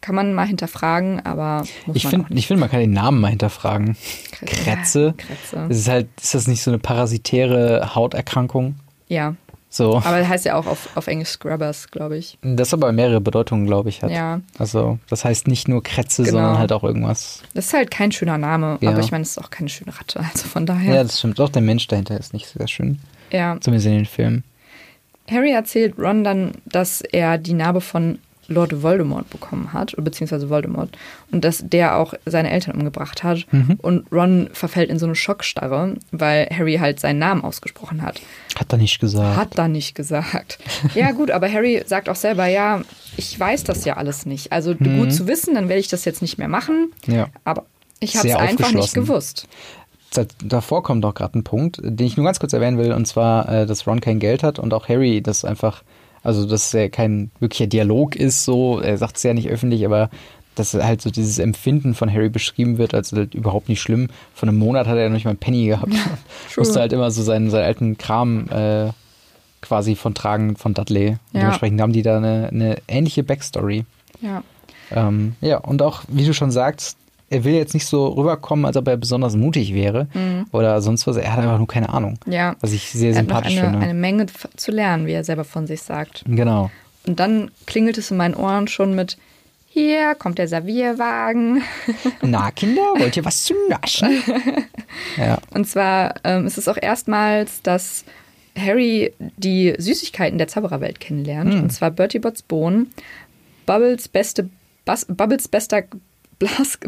[0.00, 3.96] Kann man mal hinterfragen, aber Ich finde, ich find, man kann den Namen mal hinterfragen.
[4.32, 4.56] Kretze.
[4.56, 5.14] Kretze.
[5.16, 5.66] Kretze.
[5.68, 8.76] Ist halt, ist das nicht so eine parasitäre Hauterkrankung?
[9.08, 9.34] Ja,
[9.74, 9.96] So.
[10.04, 12.36] aber das heißt ja auch auf, auf Englisch Scrubbers, glaube ich.
[12.42, 14.10] Das aber mehrere Bedeutungen, glaube ich, hat.
[14.10, 14.42] Ja.
[14.58, 16.36] Also, das heißt nicht nur Kretze, Genau.
[16.36, 17.42] sondern halt auch irgendwas.
[17.54, 18.90] Das ist halt kein schöner Name, Ja.
[18.90, 20.20] aber ich meine, es ist auch keine schöne Ratte.
[20.20, 21.02] Also von Ja, daher.
[21.02, 21.40] das stimmt.
[21.40, 22.98] Auch der Mensch dahinter ist nicht sehr schön.
[23.30, 23.56] Ja.
[23.60, 24.44] Zumindest in den Filmen.
[25.30, 28.18] Harry erzählt Ron dann, dass er die Narbe von
[28.52, 30.96] Lord Voldemort bekommen hat, beziehungsweise Voldemort,
[31.30, 33.46] und dass der auch seine Eltern umgebracht hat.
[33.52, 33.78] Mhm.
[33.82, 38.20] Und Ron verfällt in so eine Schockstarre, weil Harry halt seinen Namen ausgesprochen hat.
[38.58, 39.36] Hat er nicht gesagt.
[39.36, 40.58] Hat da nicht gesagt.
[40.94, 42.82] Ja, gut, aber Harry sagt auch selber, ja,
[43.16, 44.52] ich weiß das ja alles nicht.
[44.52, 46.92] Also gut zu wissen, dann werde ich das jetzt nicht mehr machen.
[47.06, 47.28] Ja.
[47.44, 47.64] Aber
[48.00, 49.46] ich habe es einfach nicht gewusst.
[50.12, 53.06] Da- Davor kommt doch gerade ein Punkt, den ich nur ganz kurz erwähnen will, und
[53.06, 55.82] zwar, äh, dass Ron kein Geld hat und auch Harry das einfach,
[56.22, 60.10] also dass er kein wirklicher Dialog ist, so, er sagt es ja nicht öffentlich, aber
[60.54, 64.08] dass halt so dieses Empfinden von Harry beschrieben wird, als halt überhaupt nicht schlimm.
[64.34, 65.94] Von einem Monat hat er noch nicht mal einen Penny gehabt.
[66.56, 68.90] Musste halt immer so seinen, seinen alten Kram äh,
[69.62, 71.16] quasi von tragen von Dudley.
[71.32, 71.40] Ja.
[71.40, 73.86] Dementsprechend haben die da eine, eine ähnliche Backstory.
[74.20, 74.42] Ja.
[74.90, 76.98] Ähm, ja, und auch, wie du schon sagst,
[77.32, 80.06] er will jetzt nicht so rüberkommen, als ob er besonders mutig wäre
[80.52, 81.16] oder sonst was.
[81.16, 82.18] Er hat einfach nur keine Ahnung.
[82.26, 82.32] Mhm.
[82.32, 82.56] Ja.
[82.60, 83.78] Was ich sehr Er hat noch sympathisch eine, finde.
[83.86, 84.26] eine Menge
[84.56, 86.24] zu lernen, wie er selber von sich sagt.
[86.26, 86.70] Genau.
[87.06, 89.16] Und dann klingelt es in meinen Ohren schon mit
[89.74, 91.62] hier kommt der Servierwagen.
[92.20, 94.22] Na, Kinder, wollt ihr was zu naschen?
[95.16, 95.38] ja.
[95.54, 98.04] Und zwar ähm, ist es auch erstmals, dass
[98.54, 101.54] Harry die Süßigkeiten der Zaubererwelt kennenlernt.
[101.54, 101.62] Hm.
[101.62, 102.92] Und zwar Bertie Botts Bohnen,
[103.64, 104.50] Bubbles beste
[104.84, 105.84] Bas, Bubbles bester
[106.42, 106.78] Blas.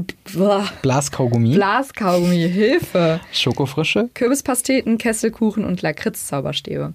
[0.82, 3.20] Blaskaugummi, Blaskaugummi, Hilfe.
[3.32, 6.92] Schokofrische, Kürbispasteten, Kesselkuchen und Lakritz-Zauberstäbe.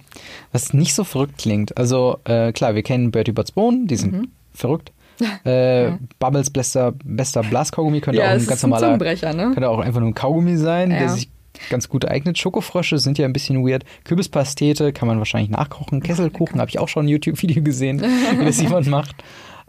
[0.52, 1.76] was nicht so verrückt klingt.
[1.78, 4.28] Also, äh, klar, wir kennen Bertie Botts Bohnen, die sind Mhm.
[4.52, 4.92] verrückt.
[5.44, 9.50] Äh, Bubbles bester, bester Blaskaugummi könnte auch ein ganz ein normaler, ne?
[9.52, 11.08] könnte auch einfach nur ein Kaugummi sein, der Ja.
[11.08, 11.28] sich
[11.68, 12.38] ganz gut eignet.
[12.38, 13.84] Schokofrösche sind ja ein bisschen weird.
[14.04, 16.02] Kürbispastete kann man wahrscheinlich nachkochen.
[16.02, 18.00] Kesselkuchen habe ich auch schon ein YouTube-Video gesehen,
[18.38, 19.14] wie das jemand macht.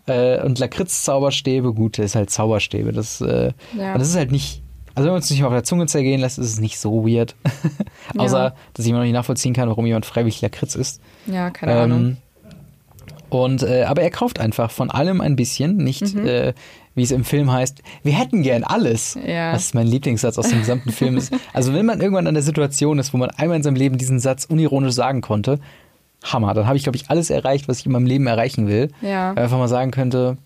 [0.07, 2.91] Äh, und Lakritz-Zauberstäbe, gut, das ist halt Zauberstäbe.
[2.91, 3.97] Das, äh, Ja.
[3.97, 4.61] das ist halt nicht
[4.93, 7.05] Also wenn man es nicht mal auf der Zunge zergehen lässt, ist es nicht so
[7.07, 7.33] weird.
[8.17, 8.55] Außer, Ja.
[8.73, 10.99] dass ich immer noch nicht nachvollziehen kann, warum jemand freiwillig Lakritz isst.
[11.27, 11.99] Ja, keine Ahnung.
[11.99, 12.17] Ähm,
[13.29, 16.27] und, äh, aber er kauft einfach von allem ein bisschen, nicht Mhm.
[16.27, 16.53] äh,
[16.93, 19.17] wie es im Film heißt, wir hätten gern alles.
[19.25, 19.53] Ja.
[19.53, 21.15] Das ist mein Lieblingssatz aus dem gesamten Film.
[21.15, 21.31] Ist.
[21.53, 24.19] Also wenn man irgendwann an der Situation ist, wo man einmal in seinem Leben diesen
[24.19, 25.59] Satz unironisch sagen konnte,
[26.23, 28.89] Hammer, dann habe ich, glaube ich, alles erreicht, was ich in meinem Leben erreichen will.
[29.01, 29.29] Ja.
[29.33, 30.37] Man einfach mal sagen könnte,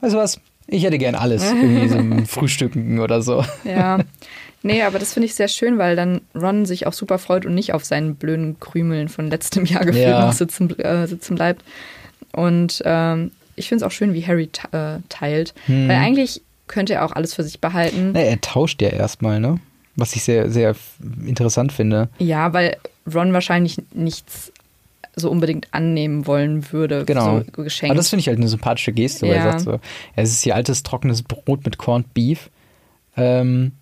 [0.00, 1.44] weißt du was, ich hätte gern alles.
[1.44, 3.44] Irgendwie so ein Frühstücken oder so.
[3.64, 3.98] Ja.
[4.62, 7.54] Nee, aber das finde ich sehr schön, weil dann Ron sich auch super freut und
[7.54, 10.24] nicht auf seinen blöden Krümeln von letztem Jahr gefühlt Ja.
[10.24, 11.64] noch sitzen, äh, sitzen bleibt.
[12.32, 15.52] Und ähm, ich finde es auch schön, wie Harry äh, teilt.
[15.66, 15.88] Hm.
[15.88, 18.12] Weil eigentlich könnte er auch alles für sich behalten.
[18.12, 19.58] Nee, er tauscht ja erstmal, ne?
[19.96, 20.74] Was ich sehr, sehr
[21.26, 22.08] interessant finde.
[22.18, 22.76] Ja, weil
[23.12, 24.51] Ron wahrscheinlich nichts
[25.14, 27.40] so unbedingt annehmen wollen würde, Genau.
[27.54, 27.90] so geschenkt.
[27.90, 29.52] Aber das finde ich halt eine sympathische Geste, weil er Ja.
[29.52, 29.78] sagt so,
[30.16, 32.50] es ist hier altes, trockenes Brot mit Corned Beef.
[33.16, 33.72] Ähm,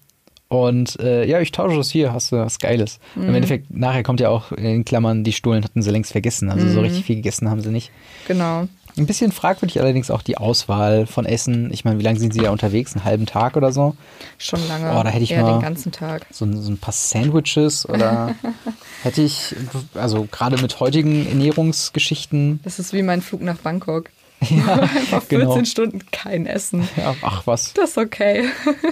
[0.49, 2.99] und äh, ja, ich tausche das hier, hast du was Geiles.
[3.15, 3.29] Mhm.
[3.29, 6.51] Im Endeffekt, nachher kommt ja auch in Klammern, die Stullen hatten sie längst vergessen.
[6.51, 6.73] Also Mhm.
[6.73, 7.93] so richtig viel gegessen haben sie nicht.
[8.27, 8.67] genau.
[9.01, 11.73] Ein bisschen fragwürdig allerdings auch die Auswahl von Essen.
[11.73, 12.95] Ich meine, wie lange sind sie da unterwegs?
[12.95, 13.97] Einen halben Tag oder so?
[14.37, 14.91] Schon lange.
[14.91, 16.27] Oh, da hätte ich eher mal- den ganzen Tag.
[16.31, 18.35] So, ein- so ein paar Sandwiches oder
[19.03, 19.57] hätte ich,
[19.95, 24.11] also gerade mit heutigen Ernährungsgeschichten, Das ist wie mein Flug nach Bangkok.
[24.41, 25.65] Einfach 14 genau.
[25.65, 26.89] Stunden kein Essen.
[26.97, 28.45] ja, ach was, Das ist okay.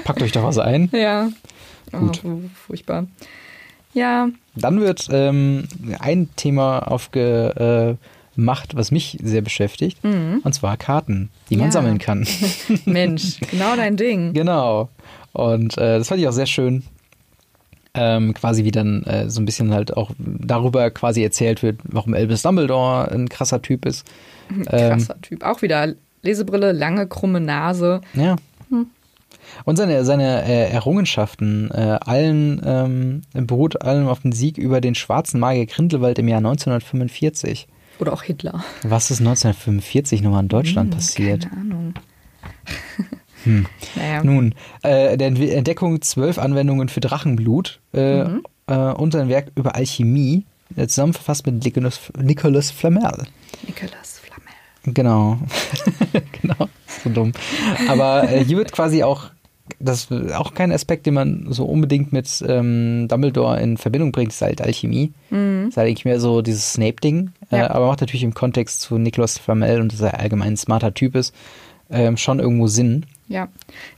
[0.04, 0.88] packt euch doch was ein.
[0.92, 1.28] Ja.
[1.92, 2.22] Gut.
[2.24, 3.06] Oh, furchtbar.
[3.94, 5.66] Ja, Dann wird ähm,
[5.98, 6.90] ein Thema
[8.38, 11.68] aufgemacht, was mich sehr beschäftigt, und zwar Karten, die man Mhm.
[11.68, 11.72] Ja.
[11.72, 12.26] sammeln kann.
[12.84, 14.32] Mensch, genau dein Ding.
[14.32, 14.88] genau.
[15.32, 16.82] Und äh, das fand ich auch sehr schön.
[17.94, 22.14] Ähm, quasi wie dann äh, so ein bisschen halt auch darüber quasi erzählt wird, warum
[22.14, 24.06] Albus Dumbledore ein krasser Typ ist.
[24.50, 25.42] Ähm, Krasser Typ.
[25.44, 28.00] Auch wieder Lesebrille, lange, krumme Nase.
[28.14, 28.36] Ja.
[28.70, 28.86] Hm.
[29.64, 34.94] Und seine, seine äh, Errungenschaften, äh, allen ähm, beruht allem auf den Sieg über den
[34.94, 37.66] schwarzen Magier Grindelwald im Jahr 1945.
[37.98, 38.62] Oder auch Hitler.
[38.82, 41.48] Was ist 1945 nochmal in Deutschland passiert?
[41.48, 41.94] Keine Ahnung.
[43.44, 43.66] Hm.
[43.94, 44.24] Naja.
[44.24, 48.42] Nun, äh, der Entdeckung zwölf Anwendungen für Drachenblut äh, Mhm.
[48.66, 50.44] äh, und sein Werk über Alchemie,
[50.76, 53.26] äh, zusammenverfasst mit Nicolas, Nicolas Flamel.
[53.64, 54.92] Nicolas Flamel.
[54.92, 55.38] Genau.
[56.42, 56.68] genau.
[57.04, 57.32] So dumm.
[57.88, 59.30] Aber äh, hier wird quasi auch,
[59.78, 64.32] das ist auch kein Aspekt, den man so unbedingt mit ähm, Dumbledore in Verbindung bringt,
[64.32, 65.12] ist halt Alchemie.
[65.30, 65.66] Mhm.
[65.68, 67.30] Ist halt eigentlich mehr so dieses Snape-Ding.
[67.50, 67.70] Äh, Ja.
[67.70, 71.14] aber macht natürlich im Kontext zu Nicolas Flamel und dass er allgemein ein smarter Typ
[71.14, 71.34] ist,
[71.90, 73.06] ähm, schon irgendwo Sinn.
[73.28, 73.48] Ja.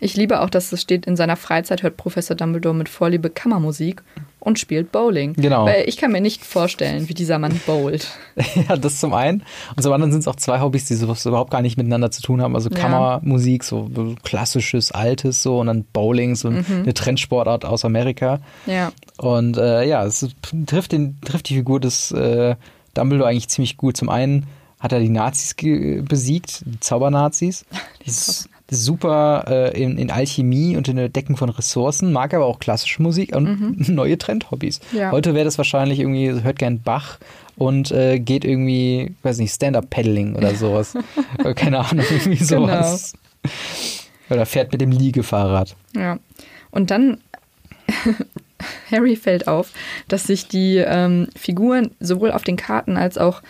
[0.00, 4.02] Ich liebe auch, dass es steht, in seiner Freizeit hört Professor Dumbledore mit Vorliebe Kammermusik
[4.40, 5.34] und spielt Bowling.
[5.34, 5.66] Genau.
[5.66, 8.08] Weil ich kann mir nicht vorstellen, wie dieser Mann bowlt.
[8.68, 9.44] ja, das zum einen.
[9.76, 12.22] Und zum anderen sind es auch zwei Hobbys, die sowas überhaupt gar nicht miteinander zu
[12.22, 12.54] tun haben.
[12.56, 12.76] Also Ja.
[12.78, 16.64] Kammermusik, so so klassisches, altes, so und dann Bowling, so Mhm.
[16.82, 18.40] eine Trendsportart aus Amerika.
[18.66, 18.92] Ja.
[19.18, 20.26] Und äh, ja, es
[20.66, 22.56] trifft, den, trifft die Figur des äh,
[22.94, 23.96] Dumbledore eigentlich ziemlich gut.
[23.96, 24.46] Zum einen
[24.80, 27.64] hat er die Nazis besiegt, die Zaubernazis.
[28.04, 32.46] Die Ist super äh, in, in Alchemie und in der Decken von Ressourcen, mag aber
[32.46, 34.80] auch klassische Musik und neue Trendhobbys.
[34.92, 34.98] Mhm.
[34.98, 35.10] Ja.
[35.10, 37.18] Heute wäre das wahrscheinlich irgendwie, hört gern Bach
[37.56, 40.94] und äh, geht irgendwie, weiß nicht, Stand-Up-Paddling oder sowas.
[41.56, 42.66] Keine Ahnung, irgendwie Genau.
[42.66, 43.12] sowas.
[44.30, 45.74] Oder fährt mit dem Liegefahrrad.
[45.96, 46.18] Ja.
[46.70, 47.18] Und dann
[48.90, 49.70] Harry fällt auf,
[50.08, 53.42] dass sich die ähm, Figuren sowohl auf den Karten als auch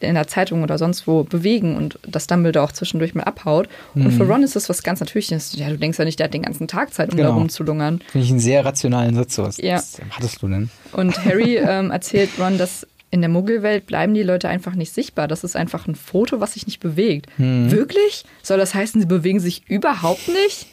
[0.00, 3.68] in der Zeitung oder sonst wo bewegen und dass Dumbledore auch zwischendurch mal abhaut.
[3.94, 4.10] Und Mhm.
[4.12, 5.54] für Ron ist das was ganz Natürliches.
[5.56, 7.30] Ja, du denkst ja nicht, der hat den ganzen Tag Zeit, um Genau.
[7.30, 8.00] da rumzulungern.
[8.10, 9.38] Finde ich einen sehr rationalen Satz.
[9.38, 9.82] Was, Ja.
[10.10, 10.70] hattest du denn?
[10.92, 15.28] Und Harry ähm, erzählt Ron, dass in der Muggelwelt bleiben die Leute einfach nicht sichtbar.
[15.28, 17.26] Das ist einfach ein Foto, was sich nicht bewegt.
[17.38, 17.70] Mhm.
[17.70, 18.24] Wirklich?
[18.42, 20.66] Soll das heißen, sie bewegen sich überhaupt nicht?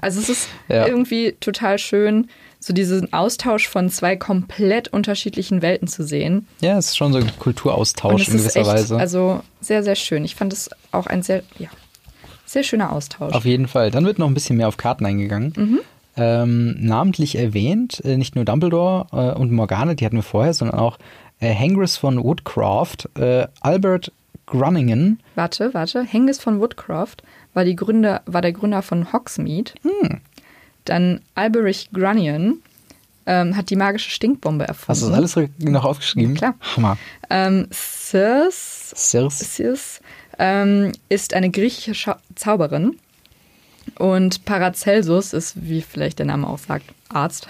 [0.00, 0.86] Also es ist Ja.
[0.86, 2.28] irgendwie total schön,
[2.62, 6.46] so diesen Austausch von zwei komplett unterschiedlichen Welten zu sehen.
[6.60, 8.96] Ja, es ist schon so ein Kulturaustausch in gewisser echt, Weise.
[8.96, 10.24] also sehr, sehr schön.
[10.24, 11.68] Ich fand es auch ein sehr, ja,
[12.46, 13.34] sehr schöner Austausch.
[13.34, 13.90] Auf jeden Fall.
[13.90, 15.52] Dann wird noch ein bisschen mehr auf Karten eingegangen.
[15.56, 15.80] Mhm.
[16.14, 20.78] Ähm, namentlich erwähnt, äh, nicht nur Dumbledore äh, und Morgana, die hatten wir vorher, sondern
[20.78, 20.98] auch
[21.40, 24.12] äh, Hengris von Woodcroft, äh, Albert
[24.46, 26.04] Grunningen, Warte, warte.
[26.04, 27.22] Hengis von Woodcroft
[27.54, 29.72] war, die Gründer, war der Gründer von Hogsmeade.
[29.82, 30.20] Hm.
[30.84, 32.62] Dann Alberich Grunion
[33.26, 34.88] ähm, hat die magische Stinkbombe erfunden.
[34.88, 36.34] Hast du das alles noch aufgeschrieben?
[36.34, 36.54] Ja, klar.
[36.76, 36.98] Hammer.
[37.30, 39.44] Ähm, Circe, Circe.
[39.44, 40.00] Circe
[40.38, 42.98] ähm, ist eine griechische Zauberin.
[43.98, 47.46] Und Paracelsus ist, wie vielleicht der Name auch sagt, Arzt.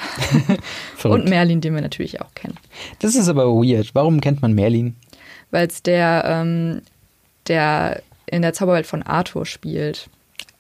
[1.04, 2.56] Und Merlin, den wir natürlich auch kennen.
[2.98, 3.94] Das ist aber weird.
[3.94, 4.96] Warum kennt man Merlin?
[5.50, 6.82] Weil es der, ähm,
[7.48, 10.08] der in der Zauberwelt von Arthur spielt.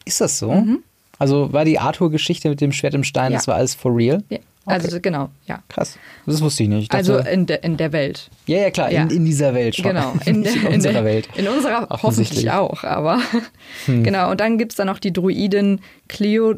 [0.04, 0.52] Ist das so?
[0.52, 0.82] Mhm.
[1.22, 3.38] Also war die Arthur-Geschichte mit dem Schwert im Stein, Ja.
[3.38, 4.22] das war alles for real?
[4.28, 5.62] Ja, Also genau, ja.
[5.68, 5.98] Krass.
[6.26, 6.84] Das wusste ich nicht.
[6.84, 8.28] Ich Also in, der in der Welt.
[8.46, 9.02] ja, ja, klar, ja.
[9.04, 9.84] In, in dieser Welt schon.
[9.84, 11.28] Genau, in, der- in unserer der, Welt.
[11.36, 13.20] In unserer hoffentlich auch, aber
[13.86, 14.30] genau.
[14.30, 16.56] Und dann gibt es da noch die Druidin Cleo,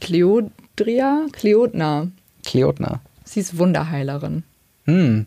[0.00, 1.26] Cleodria?
[1.32, 2.08] Cleodna.
[2.44, 3.00] Kleotner.
[3.24, 4.42] Sie ist Wunderheilerin.
[4.86, 5.26] Hm.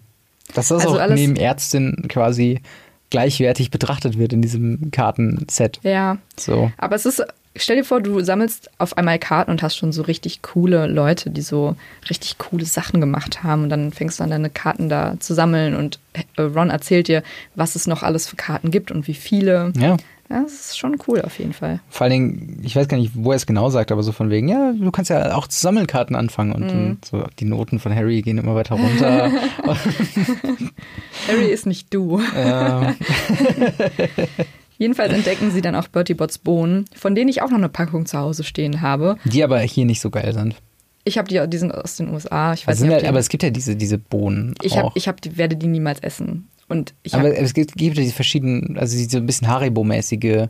[0.54, 2.62] Dass das Also auch alles- neben Ärztin quasi
[3.10, 5.80] gleichwertig betrachtet wird in diesem Kartenset.
[5.84, 6.18] Ja.
[6.38, 6.72] So.
[6.78, 7.24] Aber es ist,
[7.58, 11.30] stell dir vor, du sammelst auf einmal Karten und hast schon so richtig coole Leute,
[11.30, 11.76] die so
[12.10, 13.64] richtig coole Sachen gemacht haben.
[13.64, 17.24] Und dann fängst du an, deine Karten da zu sammeln und äh, Ron erzählt dir,
[17.56, 19.72] was es noch alles für Karten gibt und wie viele.
[19.78, 19.98] Ja.
[20.30, 21.80] Ja, das ist schon cool auf jeden Fall.
[21.90, 24.30] Vor allen Dingen, ich weiß gar nicht, wo er es genau sagt, aber so von
[24.30, 26.68] wegen, ja, du kannst ja auch zu Sammelkarten anfangen und Mhm.
[26.68, 29.32] dann so die Noten von Harry gehen immer weiter runter.
[31.30, 32.22] Harry ist nicht du.
[32.36, 32.94] ja,
[34.78, 38.06] Jedenfalls entdecken sie dann auch Bertie Botts Bohnen, von denen ich auch noch eine Packung
[38.06, 39.18] zu Hause stehen habe.
[39.26, 40.56] die aber hier nicht so geil sind.
[41.04, 42.54] Ich habe die, die sind aus den USA.
[42.54, 45.08] Ich weiß Also nicht, halt, aber es gibt ja diese, diese Bohnen ich, hab, ich
[45.08, 46.50] hab, die, werde die niemals essen.
[46.68, 50.50] Und ich aber hab, es gibt, gibt ja diese verschiedenen, also diese ein bisschen Haribo-mäßige,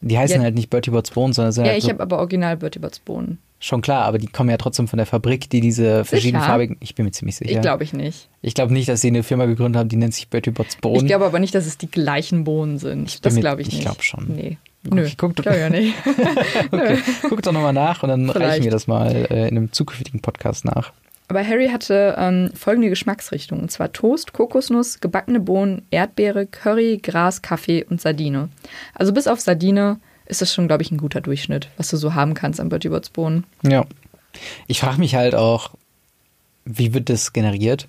[0.00, 0.42] die heißen Ja.
[0.44, 2.78] halt nicht Bertie Botts Bohnen, sondern sind ja, halt ich so, habe aber original Bertie
[2.78, 3.38] Botts Bohnen.
[3.60, 7.04] Schon klar, aber die kommen ja trotzdem von der Fabrik, die diese verschiedenfarbigen, ich bin
[7.04, 7.50] mir ziemlich sicher.
[7.52, 8.28] Ich glaube ich nicht.
[8.42, 10.96] Ich glaube nicht, dass sie eine Firma gegründet haben, die nennt sich Bertie Botts Bohnen.
[10.96, 13.04] Ich glaube aber nicht, dass es die gleichen Bohnen sind.
[13.04, 13.84] bin das glaube ich ich nicht.
[13.84, 14.26] glaub schon.
[14.34, 14.56] Nee.
[14.86, 15.94] Okay, Nö, guck- glaub ich ja nicht.
[16.72, 16.98] Okay,
[17.28, 18.50] guck doch nochmal nach und dann Vielleicht.
[18.52, 20.92] reichen wir das mal äh, in einem zukünftigen Podcast nach.
[21.28, 23.62] Aber Harry hatte ähm, folgende Geschmacksrichtungen.
[23.62, 28.48] Und zwar Toast, Kokosnuss, gebackene Bohnen, Erdbeere, Curry, Gras, Kaffee und Sardine.
[28.94, 30.00] Also bis auf Sardine
[30.30, 32.88] ist das schon, glaube ich, ein guter Durchschnitt, was du so haben kannst an Bertie
[32.88, 33.44] Botts Bohnen.
[33.62, 33.84] Ja.
[34.66, 35.70] Ich frage mich halt auch,
[36.64, 37.88] wie wird das generiert?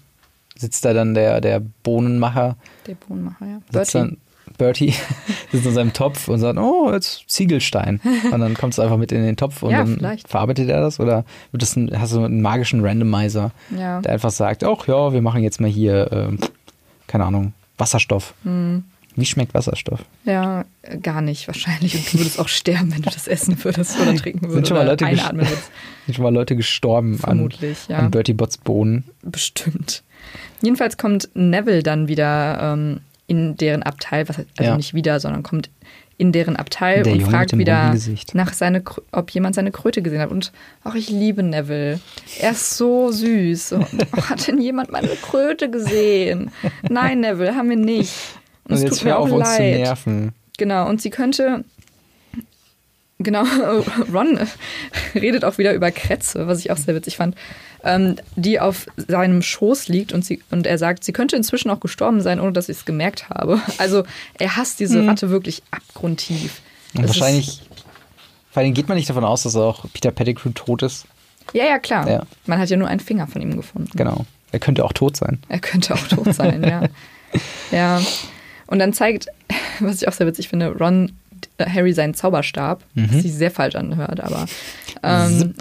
[0.57, 2.55] Sitzt da dann der, der Bohnenmacher,
[2.87, 3.55] Der Bohnenmacher, ja.
[3.57, 3.97] sitzt Bertie.
[3.97, 4.17] dann
[4.57, 4.93] Bertie,
[5.51, 7.99] sitzt in seinem Topf und sagt, oh, jetzt Ziegelstein.
[8.31, 10.27] Und dann kommt es einfach mit in den Topf und Ja, dann vielleicht.
[10.27, 10.99] verarbeitet er das?
[10.99, 14.01] Oder wird das ein, hast du einen magischen Randomizer, Ja.
[14.01, 16.39] der einfach sagt, ach ja, wir machen jetzt mal hier, ähm,
[17.07, 18.33] keine Ahnung, Wasserstoff.
[18.43, 18.83] Hm.
[19.15, 19.99] Wie schmeckt Wasserstoff?
[20.25, 20.65] Ja,
[21.01, 21.95] gar nicht wahrscheinlich.
[21.95, 24.55] Und du würdest auch sterben, wenn du das essen würdest oder trinken würdest.
[24.55, 25.71] Sind schon mal Leute einatmen würdest.
[26.05, 27.97] Sind schon mal Leute gestorben Vermutlich, an, ja.
[27.99, 29.03] an Bertie Botts Bohnen.
[29.21, 30.03] Bestimmt.
[30.61, 34.77] Jedenfalls kommt Neville dann wieder ähm, in deren Abteil, was, also Ja.
[34.77, 35.69] nicht wieder, sondern kommt
[36.17, 37.95] in deren Abteil Der und Junge fragt wieder
[38.33, 40.29] nach seine, ob jemand seine Kröte gesehen hat.
[40.29, 40.51] Und
[40.83, 41.99] ach, ich liebe Neville.
[42.39, 43.71] Er ist so süß.
[43.71, 46.51] Und, ach, hat denn jemand meine Kröte gesehen?
[46.87, 48.13] Nein, Neville, haben wir nicht.
[48.65, 49.79] Und Und es jetzt tut mir hör auf uns zu leid.
[49.79, 50.33] nerven.
[50.57, 51.63] Genau, und sie könnte.
[53.19, 53.43] Genau,
[54.13, 54.39] Ron
[55.13, 57.35] redet auch wieder über Kretze, was ich auch sehr witzig fand,
[57.83, 61.79] ähm, die auf seinem Schoß liegt und, sie, und er sagt, sie könnte inzwischen auch
[61.79, 63.61] gestorben sein, ohne dass ich es gemerkt habe.
[63.77, 64.03] Also
[64.39, 66.61] er hasst diese Ratte wirklich abgrundtief.
[66.95, 67.61] Und Das wahrscheinlich,
[68.49, 71.05] vor allem geht man nicht davon aus, dass auch Peter Pettigrew tot ist.
[71.53, 72.09] Ja, ja, klar.
[72.09, 72.23] Ja.
[72.47, 73.91] Man hat ja nur einen Finger von ihm gefunden.
[73.93, 74.25] Genau.
[74.51, 75.39] Er könnte auch tot sein.
[75.47, 76.83] Er könnte auch tot sein, ja.
[77.71, 78.01] Ja.
[78.71, 79.27] Und dann zeigt,
[79.79, 81.11] was ich auch sehr witzig finde, Ron
[81.57, 84.45] äh, Harry seinen Zauberstab, was sich sehr falsch anhört, aber.
[85.03, 85.55] Ähm,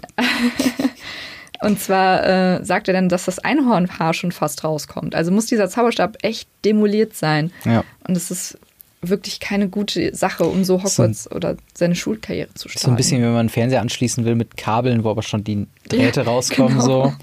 [1.61, 2.25] und zwar
[2.61, 5.15] äh, sagt er dann, dass das Einhornhaar schon fast rauskommt.
[5.15, 7.51] Also muss dieser Zauberstab echt demoliert sein.
[7.65, 7.85] Ja.
[8.07, 8.59] Und es ist
[9.03, 12.85] wirklich keine gute Sache, um so Hogwarts oder seine Schulkarriere zu starten.
[12.85, 15.67] So ein bisschen, wenn man einen Fernseher anschließen will mit Kabeln, wo aber schon die
[15.89, 16.85] Drähte Ja, rauskommen, genau.
[16.85, 17.15] so.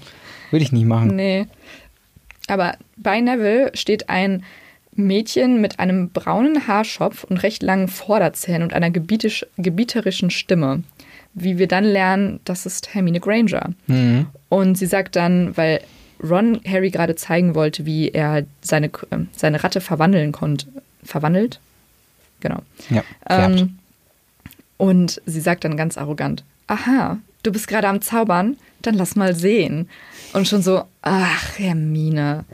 [0.50, 1.16] Würde ich nicht machen.
[1.16, 1.46] Nee.
[2.46, 4.44] Aber bei Neville steht ein
[4.98, 10.82] Mädchen mit einem braunen Haarschopf und recht langen Vorderzähnen und einer gebieterischen Stimme.
[11.34, 13.70] Wie wir dann lernen, das ist Hermine Granger.
[13.86, 14.26] Mhm.
[14.48, 15.80] Und sie sagt dann, weil
[16.22, 20.66] Ron Harry gerade zeigen wollte, wie er seine, äh, seine Ratte verwandeln konnte.
[21.04, 21.60] Verwandelt?
[22.40, 22.62] Genau.
[22.90, 23.04] Ja.
[23.28, 23.78] Ähm,
[24.76, 29.34] und sie sagt dann ganz arrogant, aha, du bist gerade am Zaubern, dann lass mal
[29.34, 29.88] sehen.
[30.32, 32.44] Und schon so, ach, Hermine,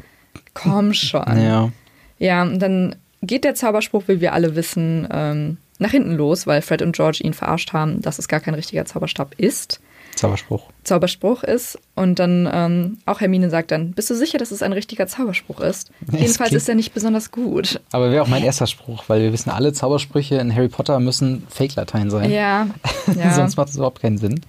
[0.52, 1.40] komm schon.
[1.40, 1.72] ja.
[2.18, 6.62] Ja, und dann geht der Zauberspruch, wie wir alle wissen, ähm, nach hinten los, weil
[6.62, 9.80] Fred und George ihn verarscht haben, dass es gar kein richtiger Zauberstab ist.
[10.14, 10.62] Zauberspruch.
[10.84, 11.78] Zauberspruch ist.
[11.96, 15.60] Und dann ähm, auch Hermine sagt dann, bist du sicher, dass es ein richtiger Zauberspruch
[15.60, 15.90] ist?
[16.12, 17.80] Es Jedenfalls ist er nicht besonders gut.
[17.90, 21.44] Aber wäre auch mein erster Spruch, weil wir wissen, alle Zaubersprüche in Harry Potter müssen
[21.48, 22.30] Fake-Latein sein.
[22.30, 22.68] Ja,
[23.16, 23.34] ja.
[23.34, 24.40] Sonst macht es überhaupt keinen Sinn.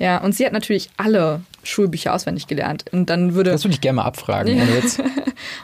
[0.00, 2.84] Ja, und sie hat natürlich alle Schulbücher auswendig gelernt.
[2.90, 4.56] Und dann würde, Das würde ich gerne mal abfragen.
[4.56, 4.66] Ja.
[4.74, 4.98] Witz.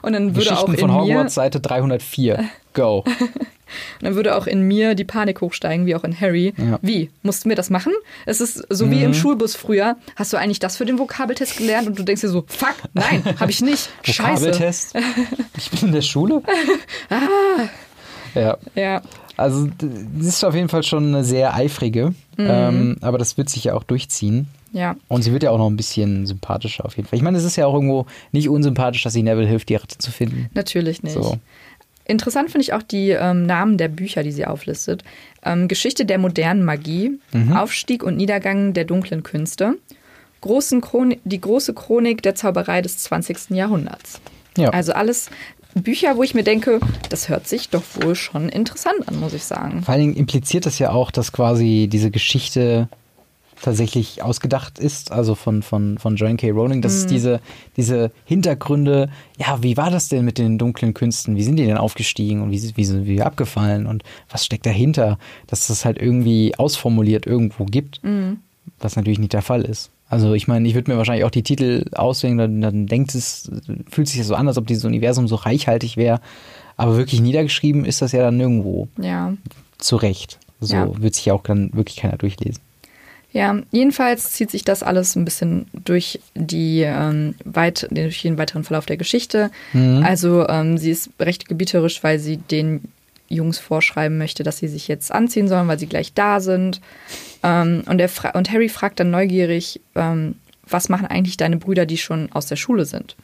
[0.02, 2.44] Und dann würde auch Geschichten in von mir, Hogwarts, Seite 304.
[2.74, 3.04] Go.
[4.00, 6.52] dann würde auch in mir die Panik hochsteigen, wie auch in Harry.
[6.56, 6.78] Ja.
[6.82, 7.10] Wie?
[7.22, 7.92] Mussten wir das machen?
[8.26, 9.02] Es ist so wie Mhm.
[9.04, 9.96] im Schulbus früher.
[10.16, 11.86] Hast du eigentlich das für den Vokabeltest gelernt?
[11.88, 13.88] Und du denkst dir so, fuck, nein, habe ich nicht.
[14.02, 14.46] Scheiße.
[14.46, 14.94] Vokabeltest.
[15.56, 16.42] Ich bin in der Schule.
[18.34, 18.58] Ja.
[18.74, 19.02] Ja.
[19.36, 19.88] Also, d-
[20.20, 23.74] sie ist auf jeden Fall schon eine sehr eifrige, ähm, aber das wird sich ja
[23.74, 24.46] auch durchziehen.
[24.72, 24.96] Ja.
[25.08, 27.16] Und sie wird ja auch noch ein bisschen sympathischer auf jeden Fall.
[27.16, 29.98] Ich meine, es ist ja auch irgendwo nicht unsympathisch, dass sie Neville hilft, die Ratte
[29.98, 30.48] zu finden.
[30.54, 31.14] Natürlich nicht.
[31.14, 31.38] So.
[32.06, 35.04] Interessant finde ich auch die ähm, Namen der Bücher, die sie auflistet.
[35.44, 37.52] Ähm, Geschichte der modernen Magie, Mhm.
[37.52, 39.74] Aufstieg und Niedergang der dunklen Künste,
[40.40, 40.82] großen
[41.24, 43.50] die große Chronik der Zauberei des 20.
[43.50, 44.20] Jahrhunderts.
[44.56, 44.70] Ja.
[44.70, 45.30] Also alles
[45.74, 49.44] Bücher, wo ich mir denke, das hört sich doch wohl schon interessant an, muss ich
[49.44, 49.82] sagen.
[49.82, 52.88] Vor allen Dingen impliziert das ja auch, dass quasi diese Geschichte
[53.62, 56.50] tatsächlich ausgedacht ist, also von, von, von Joan K.
[56.50, 57.40] Rowling, dass es diese,
[57.76, 61.36] diese Hintergründe, ja, wie war das denn mit den dunklen Künsten?
[61.36, 65.18] Wie sind die denn aufgestiegen und wie, wie sind wir abgefallen und was steckt dahinter?
[65.46, 68.00] Dass das halt irgendwie ausformuliert irgendwo gibt,
[68.80, 69.90] was natürlich nicht der Fall ist.
[70.08, 73.50] Also ich meine, ich würde mir wahrscheinlich auch die Titel auswählen, dann, dann denkt es,
[73.90, 76.20] fühlt sich das so an, als ob dieses Universum so reichhaltig wäre.
[76.76, 79.34] Aber wirklich niedergeschrieben ist das ja dann nirgendwo Ja.
[79.78, 80.38] zu Recht.
[80.60, 80.90] So Ja.
[81.00, 82.60] wird sich ja auch dann wirklich keiner durchlesen.
[83.32, 88.64] Ja, jedenfalls zieht sich das alles ein bisschen durch die ähm, weit, durch den weiteren
[88.64, 89.50] Verlauf der Geschichte.
[90.02, 92.82] Also ähm, sie ist recht gebieterisch, weil sie den
[93.28, 96.80] Jungs vorschreiben möchte, dass sie sich jetzt anziehen sollen, weil sie gleich da sind.
[97.44, 98.02] Ähm, und,
[98.34, 100.34] und Harry fragt dann neugierig, ähm,
[100.68, 103.16] was machen eigentlich deine Brüder, die schon aus der Schule sind?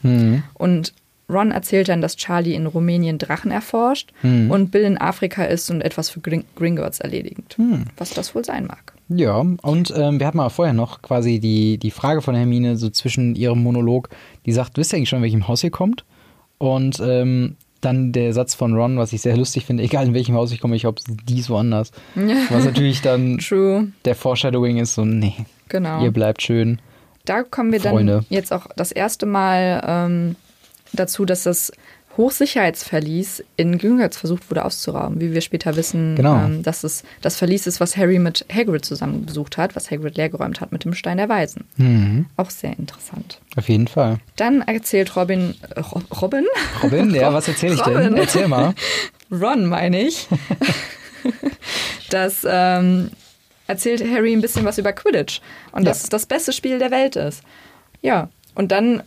[0.54, 0.92] Und
[1.28, 5.80] Ron erzählt dann, dass Charlie in Rumänien Drachen erforscht und Bill in Afrika ist und
[5.80, 7.56] etwas für Gring Gringotts erledigt.
[7.96, 8.92] Was das wohl sein mag.
[9.08, 12.90] Ja, und ähm, wir hatten mal vorher noch quasi die, die Frage von Hermine so
[12.90, 14.08] zwischen ihrem Monolog,
[14.46, 16.04] die sagt, wisst ihr eigentlich schon, in welchem Haus ihr kommt?
[16.58, 20.34] Und ähm, dann der Satz von Ron, was ich sehr lustig finde, egal in welchem
[20.34, 21.92] Haus ich komme, ich hoffe, dies woanders.
[22.50, 25.34] Was natürlich dann True, der Foreshadowing ist, so, nee,
[25.68, 26.02] genau.
[26.02, 26.80] ihr bleibt schön.
[27.26, 28.24] Da kommen wir dann Freunde.
[28.28, 30.36] jetzt auch das erste Mal ähm,
[30.92, 31.72] dazu, dass das
[32.16, 35.20] Hochsicherheitsverlies in Gringotts versucht wurde auszurauben.
[35.20, 36.36] Wie wir später wissen, Genau.
[36.36, 40.16] ähm, dass es das Verlies ist, was Harry mit Hagrid zusammen besucht hat, was Hagrid
[40.16, 41.64] leergeräumt hat mit dem Stein der Weisen.
[41.76, 43.40] Mhm, Auch sehr interessant.
[43.56, 44.18] auf jeden Fall.
[44.36, 46.46] Dann erzählt Robin, äh, Ro- Robin?
[46.82, 47.96] Robin, ja, was erzähle ich denn?
[47.96, 48.16] Robin.
[48.16, 48.74] Erzähl mal.
[49.30, 50.26] Ron, meine ich,
[52.10, 53.10] dass ähm,
[53.66, 55.40] erzählt Harry ein bisschen was über Quidditch
[55.72, 55.90] und Ja.
[55.90, 57.42] dass es das beste Spiel der Welt ist.
[58.02, 59.02] Ja, und dann,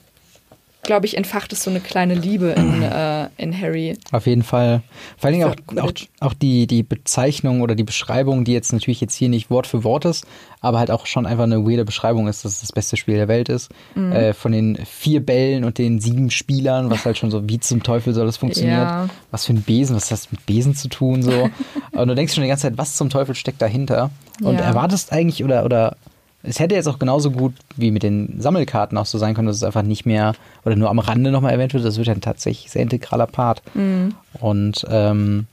[0.90, 3.96] glaube ich, entfacht es so eine kleine Liebe in, äh, in Harry.
[4.12, 4.82] Auf jeden Fall.
[5.20, 9.00] Vor allen Dingen auch, auch, auch die, die Bezeichnung oder die Beschreibung, die jetzt natürlich
[9.00, 10.26] jetzt hier nicht Wort für Wort ist,
[10.62, 13.28] aber halt auch schon einfach eine weirde Beschreibung ist, dass es das beste Spiel der
[13.28, 13.70] Welt ist.
[13.94, 14.12] Mhm.
[14.14, 17.84] Äh, von den vier Bällen und den sieben Spielern, was halt schon so, wie zum
[17.84, 18.80] Teufel soll das funktionieren?
[18.80, 19.10] Ja.
[19.30, 21.22] Was für ein Besen, was hat das mit Besen zu tun?
[21.22, 21.52] So.
[21.92, 24.10] und du denkst schon die ganze Zeit, was zum Teufel steckt dahinter?
[24.42, 24.62] Und Ja.
[24.62, 25.98] erwartest eigentlich, oder, oder
[26.44, 29.58] es hätte jetzt auch genauso gut wie mit den Sammelkarten auch so sein können, dass
[29.58, 30.34] es einfach nicht mehr
[30.64, 31.84] oder nur am Rande nochmal erwähnt wird.
[31.84, 33.62] Das wird dann tatsächlich sehr integraler Part.
[33.74, 34.16] Mhm.
[34.40, 35.48] Und ähm,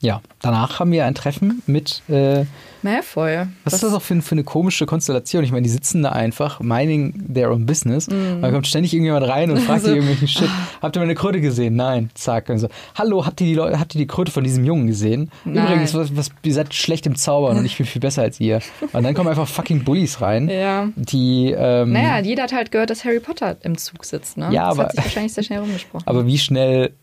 [0.00, 2.44] ja, danach haben wir ein Treffen mit, äh,
[2.82, 3.46] Malfoy.
[3.64, 5.44] was ist das auch für, für eine komische Konstellation?
[5.44, 8.08] Ich meine, die sitzen da einfach, minding their own business.
[8.08, 8.40] Mhm.
[8.40, 9.88] Da kommt ständig irgendjemand rein und fragt So.
[9.88, 10.48] die irgendwelchen Shit.
[10.80, 11.76] Habt ihr meine Kröte gesehen?
[11.76, 12.08] Nein.
[12.14, 12.48] Zack.
[12.48, 15.30] Und so, Hallo, habt ihr, die Leute, habt ihr die Kröte von diesem Jungen gesehen?
[15.44, 15.66] Nein.
[15.66, 18.60] Übrigens, was, was, ihr seid schlecht im Zaubern und ich bin viel besser als ihr.
[18.94, 20.88] Und dann kommen einfach fucking Bullies rein, Ja.
[20.96, 24.48] die, ähm, Naja, jeder hat halt gehört, dass Harry Potter im Zug sitzt, ne?
[24.50, 26.04] Ja, das aber- hat sich wahrscheinlich sehr schnell rumgesprochen.
[26.08, 26.94] aber wie schnell,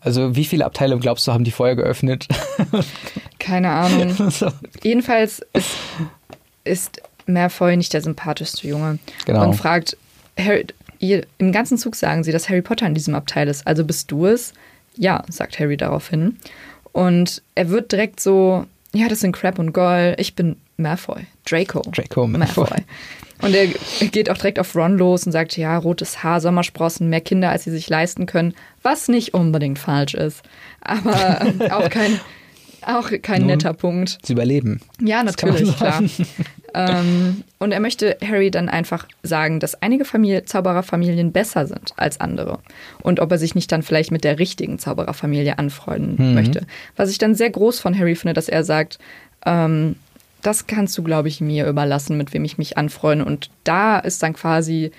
[0.00, 2.28] also wie viele Abteile glaubst du, haben die vorher geöffnet?
[3.38, 4.14] Keine Ahnung.
[4.30, 4.48] so.
[4.82, 5.76] Jedenfalls ist,
[6.64, 8.98] ist Malfoy nicht der sympathischste Junge.
[9.24, 9.48] Genau.
[9.48, 9.96] Und fragt,
[10.38, 10.66] Harry,
[11.38, 13.66] im ganzen Zug sagen sie, dass Harry Potter in diesem Abteil ist.
[13.66, 14.52] Also bist du es?
[14.96, 16.38] Ja, sagt Harry daraufhin.
[16.92, 21.82] Und er wird direkt so, ja, das sind Crab und Goyle, ich bin Malfoy, Draco.
[21.90, 22.84] Draco Malfoy.
[23.42, 23.66] Und er
[24.08, 27.64] geht auch direkt auf Ron los und sagt, ja, rotes Haar, Sommersprossen, mehr Kinder, als
[27.64, 28.54] sie sich leisten können,
[28.86, 30.42] was nicht unbedingt falsch ist.
[30.80, 31.40] Aber
[31.72, 32.18] auch kein,
[32.86, 34.18] auch kein Nun, netter Punkt.
[34.24, 34.80] Sie überleben.
[35.00, 36.02] Ja, natürlich, klar.
[36.74, 42.20] ähm, und er möchte Harry dann einfach sagen, dass einige Familie, Zaubererfamilien besser sind als
[42.20, 42.60] andere.
[43.02, 46.34] Und ob er sich nicht dann vielleicht mit der richtigen Zaubererfamilie anfreunden Mhm.
[46.34, 46.66] möchte.
[46.96, 48.98] Was ich dann sehr groß von Harry finde, dass er sagt,
[49.44, 49.96] ähm,
[50.42, 53.24] das kannst du, glaube ich, mir überlassen, mit wem ich mich anfreunde.
[53.24, 54.92] Und da ist dann quasi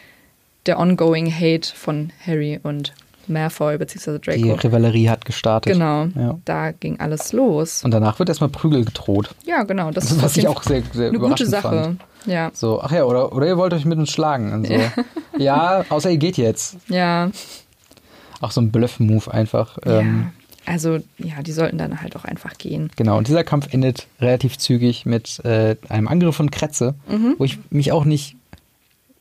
[0.65, 2.93] der ongoing Hate von Harry und
[3.29, 4.19] Malfoy bzw.
[4.19, 4.53] Die Draco.
[4.67, 5.73] Rivalerie hat gestartet.
[5.73, 6.37] Genau, Ja.
[6.45, 7.83] da ging alles los.
[7.83, 9.35] Und danach wird erstmal Prügel gedroht.
[9.45, 9.91] Ja, genau.
[9.91, 11.83] Das Das ist was ich auch sehr, sehr eine gute Sache.
[11.83, 12.01] fand.
[12.25, 14.65] Ja, So, ach ja, oder, oder ihr wollt euch mit uns schlagen.
[14.65, 14.73] So.
[15.41, 15.85] ja.
[15.89, 16.77] außer ihr geht jetzt.
[16.89, 17.29] ja,
[18.41, 19.77] Auch so ein Bluff-Move einfach.
[19.85, 19.99] ja.
[19.99, 20.31] Ähm,
[20.65, 22.89] Also, ja, die sollten dann halt auch einfach gehen.
[22.97, 27.35] Genau, und dieser Kampf endet relativ zügig mit äh, einem Angriff von Kretze, Mhm.
[27.37, 28.35] wo ich mich auch nicht.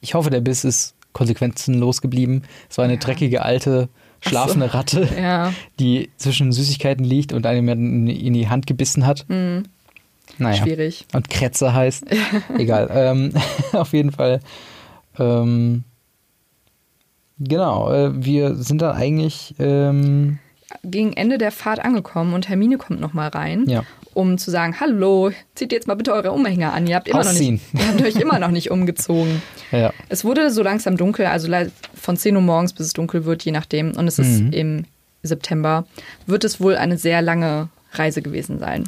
[0.00, 2.42] Ich hoffe, der Biss ist konsequenzenlos geblieben.
[2.68, 3.00] Es war eine Ja.
[3.00, 3.88] dreckige alte
[4.20, 5.52] schlafende Ratte, Ja.
[5.80, 9.24] die zwischen Süßigkeiten liegt und einem in in die Hand gebissen hat.
[9.28, 9.64] Mhm.
[10.38, 10.62] Naja.
[10.62, 11.06] Schwierig.
[11.14, 12.04] Und Kretzer heißt.
[12.58, 12.90] Egal.
[12.92, 13.32] Ähm,
[13.72, 14.40] auf jeden Fall.
[15.18, 15.84] Ähm,
[17.38, 17.90] genau.
[17.92, 19.54] Äh, wir sind dann eigentlich.
[19.58, 20.38] Ähm,
[20.82, 23.84] Gegen Ende der Fahrt angekommen und Hermine kommt nochmal rein, Ja.
[24.16, 26.86] Um zu sagen, hallo, zieht jetzt mal bitte eure Umhänger an.
[26.86, 29.42] Ihr habt, immer noch nicht, ihr habt euch immer noch nicht umgezogen.
[29.72, 29.92] ja.
[30.08, 31.48] Es wurde so langsam dunkel, also
[31.94, 33.92] von 10 Uhr morgens bis es dunkel wird, je nachdem.
[33.96, 34.52] Und es ist Mhm.
[34.52, 34.84] im
[35.22, 35.86] September.
[36.26, 38.84] Wird es wohl eine sehr lange Reise gewesen sein.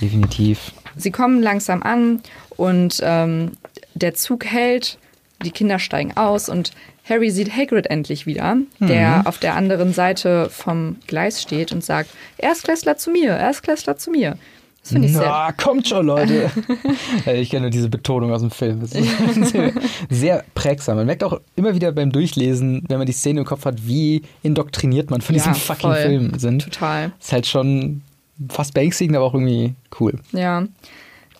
[0.00, 0.72] Definitiv.
[0.96, 2.20] Sie kommen langsam an
[2.56, 3.52] und ähm,
[3.94, 4.98] der Zug hält,
[5.44, 6.72] die Kinder steigen aus und
[7.08, 12.10] Harry sieht Hagrid endlich wieder, der auf der anderen Seite vom Gleis steht und sagt,
[12.38, 14.36] Erstklässler zu mir, Erstklässler zu mir.
[14.82, 16.50] Das finde ich sehr, Na, kommt schon, Leute.
[17.34, 18.80] Ich kenne nur diese Betonung aus dem Film.
[18.80, 19.72] Das ist sehr,
[20.10, 20.96] sehr prägsam.
[20.96, 24.22] Man merkt auch immer wieder beim Durchlesen, wenn man die Szene im Kopf hat, wie
[24.42, 26.02] indoktriniert man von Ja, diesem fucking voll.
[26.02, 26.62] Film sind.
[26.64, 27.12] total.
[27.20, 28.00] Ist halt schon
[28.48, 30.14] fast beängstigend, aber auch irgendwie cool.
[30.32, 30.66] Ja.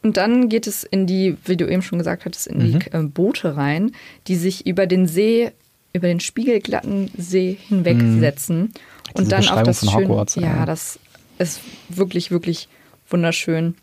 [0.02, 3.02] Und dann geht es in die, wie du eben schon gesagt hattest, in die äh,
[3.02, 3.92] Boote rein,
[4.28, 5.50] die sich über den See,
[5.94, 8.72] über den spiegelglatten See hinwegsetzen.
[9.14, 10.66] Und Diese dann auf das schön, Hogwarts, ja, ja.
[10.66, 10.98] das
[11.38, 12.68] ist wirklich, wirklich
[13.10, 13.74] wunderschön.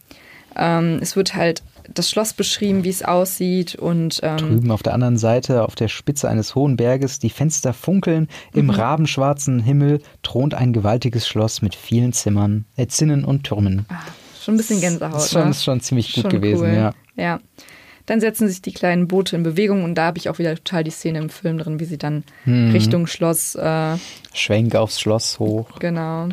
[0.55, 1.61] Ähm, es wird halt
[1.93, 5.87] das Schloss beschrieben, wie es aussieht und ähm, Drüben auf der anderen Seite, auf der
[5.87, 8.59] Spitze eines hohen Berges, die Fenster funkeln, Mhm.
[8.59, 13.85] im rabenschwarzen Himmel thront ein gewaltiges Schloss mit vielen Zimmern, äh, Zinnen und Türmen.
[13.89, 13.95] ah,
[14.43, 15.15] schon ein bisschen Gänsehaut.
[15.17, 15.49] ist schon, ne?
[15.51, 16.73] ist schon ziemlich gut Schon gewesen, cool.
[16.75, 16.93] ja.
[17.15, 17.39] Ja.
[18.05, 20.83] Dann setzen sich die kleinen Boote in Bewegung und da habe ich auch wieder total
[20.85, 22.71] die Szene im Film drin, wie sie dann Mhm.
[22.71, 23.95] Richtung Schloss, äh,
[24.33, 25.77] Schwenk aufs Schloss hoch.
[25.79, 26.29] genau.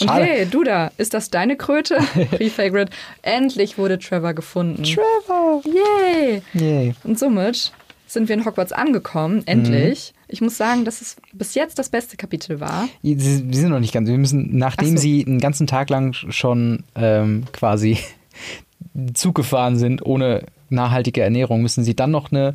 [0.00, 0.24] Und Schade.
[0.24, 1.98] hey, du da, ist das deine Kröte?
[2.58, 2.90] Hagrid.
[3.22, 4.82] Endlich wurde Trevor gefunden.
[4.82, 5.62] Trevor!
[5.64, 6.42] Yay!
[6.54, 6.94] Yay.
[7.04, 7.72] Und somit
[8.06, 10.14] sind wir in Hogwarts angekommen, endlich.
[10.28, 12.88] Ich muss sagen, dass es bis jetzt das beste Kapitel war.
[13.02, 14.08] Sie, sind noch nicht ganz.
[14.08, 15.02] Wir müssen, nachdem Ach so.
[15.02, 17.98] sie einen ganzen Tag lang schon ähm, quasi
[19.14, 22.54] Zug gefahren sind, ohne nachhaltige Ernährung, müssen sie dann noch eine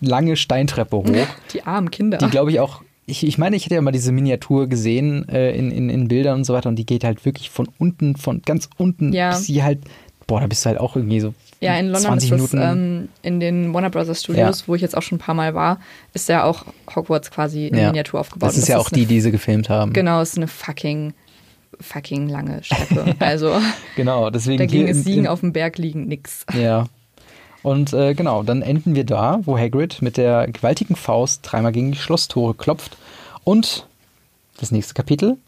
[0.00, 1.26] lange Steintreppe hoch.
[1.52, 2.18] Die armen Kinder.
[2.18, 2.82] Die glaube ich auch.
[3.06, 6.38] Ich, ich meine, ich hätte ja mal diese Miniatur gesehen äh, in, in, in Bildern
[6.38, 9.30] und so weiter und die geht halt wirklich von unten, von ganz unten Ja.
[9.30, 9.80] bis sie halt,
[10.26, 12.78] boah, da bist du halt auch irgendwie so Ja, in London 20 ist das Minuten.
[13.02, 14.66] ähm, in den Warner Brothers Studios, Ja.
[14.68, 15.80] wo ich jetzt auch schon ein paar Mal war,
[16.14, 16.64] ist ja auch
[16.96, 17.88] Hogwarts quasi in ja.
[17.88, 18.48] Miniatur aufgebaut.
[18.48, 19.92] Das ist ja auch eine, die, die sie gefilmt haben.
[19.92, 21.12] Genau, es ist eine fucking,
[21.80, 23.16] fucking lange Treppe.
[23.18, 23.52] Also
[23.96, 26.46] Genau, deswegen dagegen ist Siegen auf dem Berg liegen nix.
[26.58, 26.86] Ja.
[27.64, 31.92] Und äh, genau, dann enden wir da, wo Hagrid mit der gewaltigen Faust dreimal gegen
[31.92, 32.96] die Schlosstore klopft.
[33.42, 33.86] Und
[34.60, 35.38] das nächste Kapitel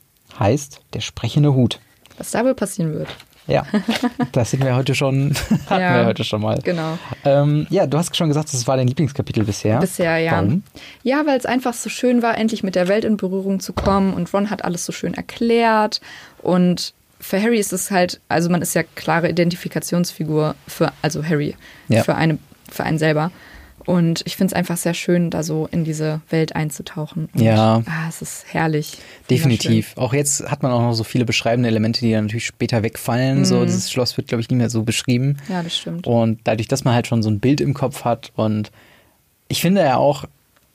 [0.40, 1.78] heißt Der sprechende Hut.
[2.18, 3.08] Was da wohl passieren wird.
[3.46, 3.64] Ja,
[4.32, 5.34] das sind wir heute schon,
[5.68, 5.94] hatten Ja.
[6.00, 6.58] wir heute schon mal.
[6.64, 6.98] Genau.
[7.24, 9.78] Ähm, ja, du hast schon gesagt, das war dein Lieblingskapitel bisher.
[9.78, 10.32] Bisher, ja.
[10.32, 10.62] Warum?
[11.04, 14.14] Ja, weil es einfach so schön war, endlich mit der Welt in Berührung zu kommen
[14.14, 16.00] und Ron hat alles so schön erklärt
[16.42, 21.54] und für Harry ist es halt, also man ist ja klare Identifikationsfigur für, also Harry,
[21.88, 22.02] Ja.
[22.02, 22.38] für eine,
[22.70, 23.30] für einen selber.
[23.84, 27.28] Und ich finde es einfach sehr schön, da so in diese Welt einzutauchen.
[27.32, 27.82] Und, Ja.
[27.86, 28.98] Ah, es ist herrlich.
[29.30, 29.92] Definitiv.
[29.96, 33.44] Auch jetzt hat man auch noch so viele beschreibende Elemente, die dann natürlich später wegfallen.
[33.44, 33.66] So, Mhm.
[33.66, 35.36] dieses Schloss wird, glaube ich, nicht mehr so beschrieben.
[35.48, 36.04] Ja, das stimmt.
[36.06, 38.72] Und dadurch, dass man halt schon so ein Bild im Kopf hat und
[39.48, 40.24] ich finde ja auch,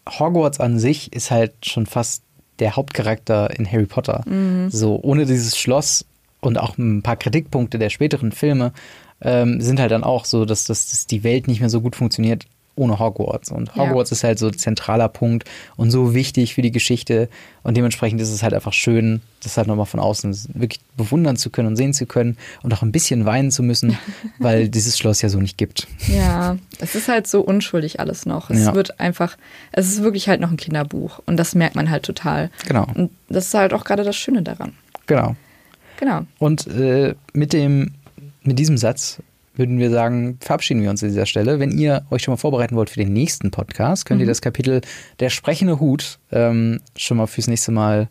[0.08, 2.24] Hogwarts an sich ist halt schon fast
[2.60, 4.24] der Hauptcharakter in Harry Potter.
[4.70, 6.06] So, ohne dieses Schloss
[6.42, 8.74] und auch ein paar Kritikpunkte der späteren Filme
[9.22, 11.96] ähm, sind halt dann auch so, dass, dass, dass die Welt nicht mehr so gut
[11.96, 13.52] funktioniert ohne Hogwarts.
[13.52, 13.84] Und Ja.
[13.89, 15.44] Hogwarts ist halt so ein zentraler Punkt
[15.76, 17.28] und so wichtig für die Geschichte.
[17.64, 21.50] Und dementsprechend ist es halt einfach schön, das halt nochmal von außen wirklich bewundern zu
[21.50, 23.98] können und sehen zu können und auch ein bisschen weinen zu müssen,
[24.39, 25.86] weil dieses Schloss ja so nicht gibt.
[26.08, 28.50] Ja, es ist halt so unschuldig alles noch.
[28.50, 28.74] Es Ja.
[28.74, 29.38] wird einfach,
[29.74, 32.50] es ist wirklich halt noch ein Kinderbuch und das merkt man halt total.
[32.68, 32.88] Genau.
[32.96, 34.74] Und das ist halt auch gerade das Schöne daran.
[35.08, 35.36] Genau.
[36.02, 36.24] Genau.
[36.39, 37.91] Und äh, mit, dem,
[38.43, 39.22] mit diesem Satz
[39.56, 41.60] würden wir sagen, verabschieden wir uns an dieser Stelle.
[41.60, 44.82] Wenn ihr euch schon mal vorbereiten wollt für den nächsten Podcast, könnt ihr das Kapitel
[45.20, 48.08] Der sprechende Hut ähm, schon mal fürs nächste Mal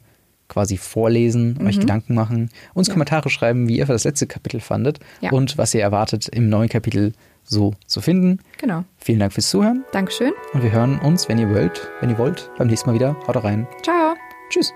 [0.49, 2.95] quasi vorlesen, euch Gedanken machen, uns Ja.
[2.95, 5.31] Kommentare schreiben, wie ihr das letzte Kapitel fandet Ja.
[5.33, 7.13] und was ihr erwartet, im neuen Kapitel
[7.45, 8.39] so zu finden.
[8.59, 8.85] Genau.
[8.99, 10.33] Vielen Dank fürs Zuhören Dankeschön.
[10.53, 13.17] und wir hören uns, wenn ihr wollt, wenn ihr wollt, beim nächsten Mal wieder.
[13.27, 13.67] Haut rein.
[13.83, 14.15] Ciao.
[14.51, 14.73] Tschüss.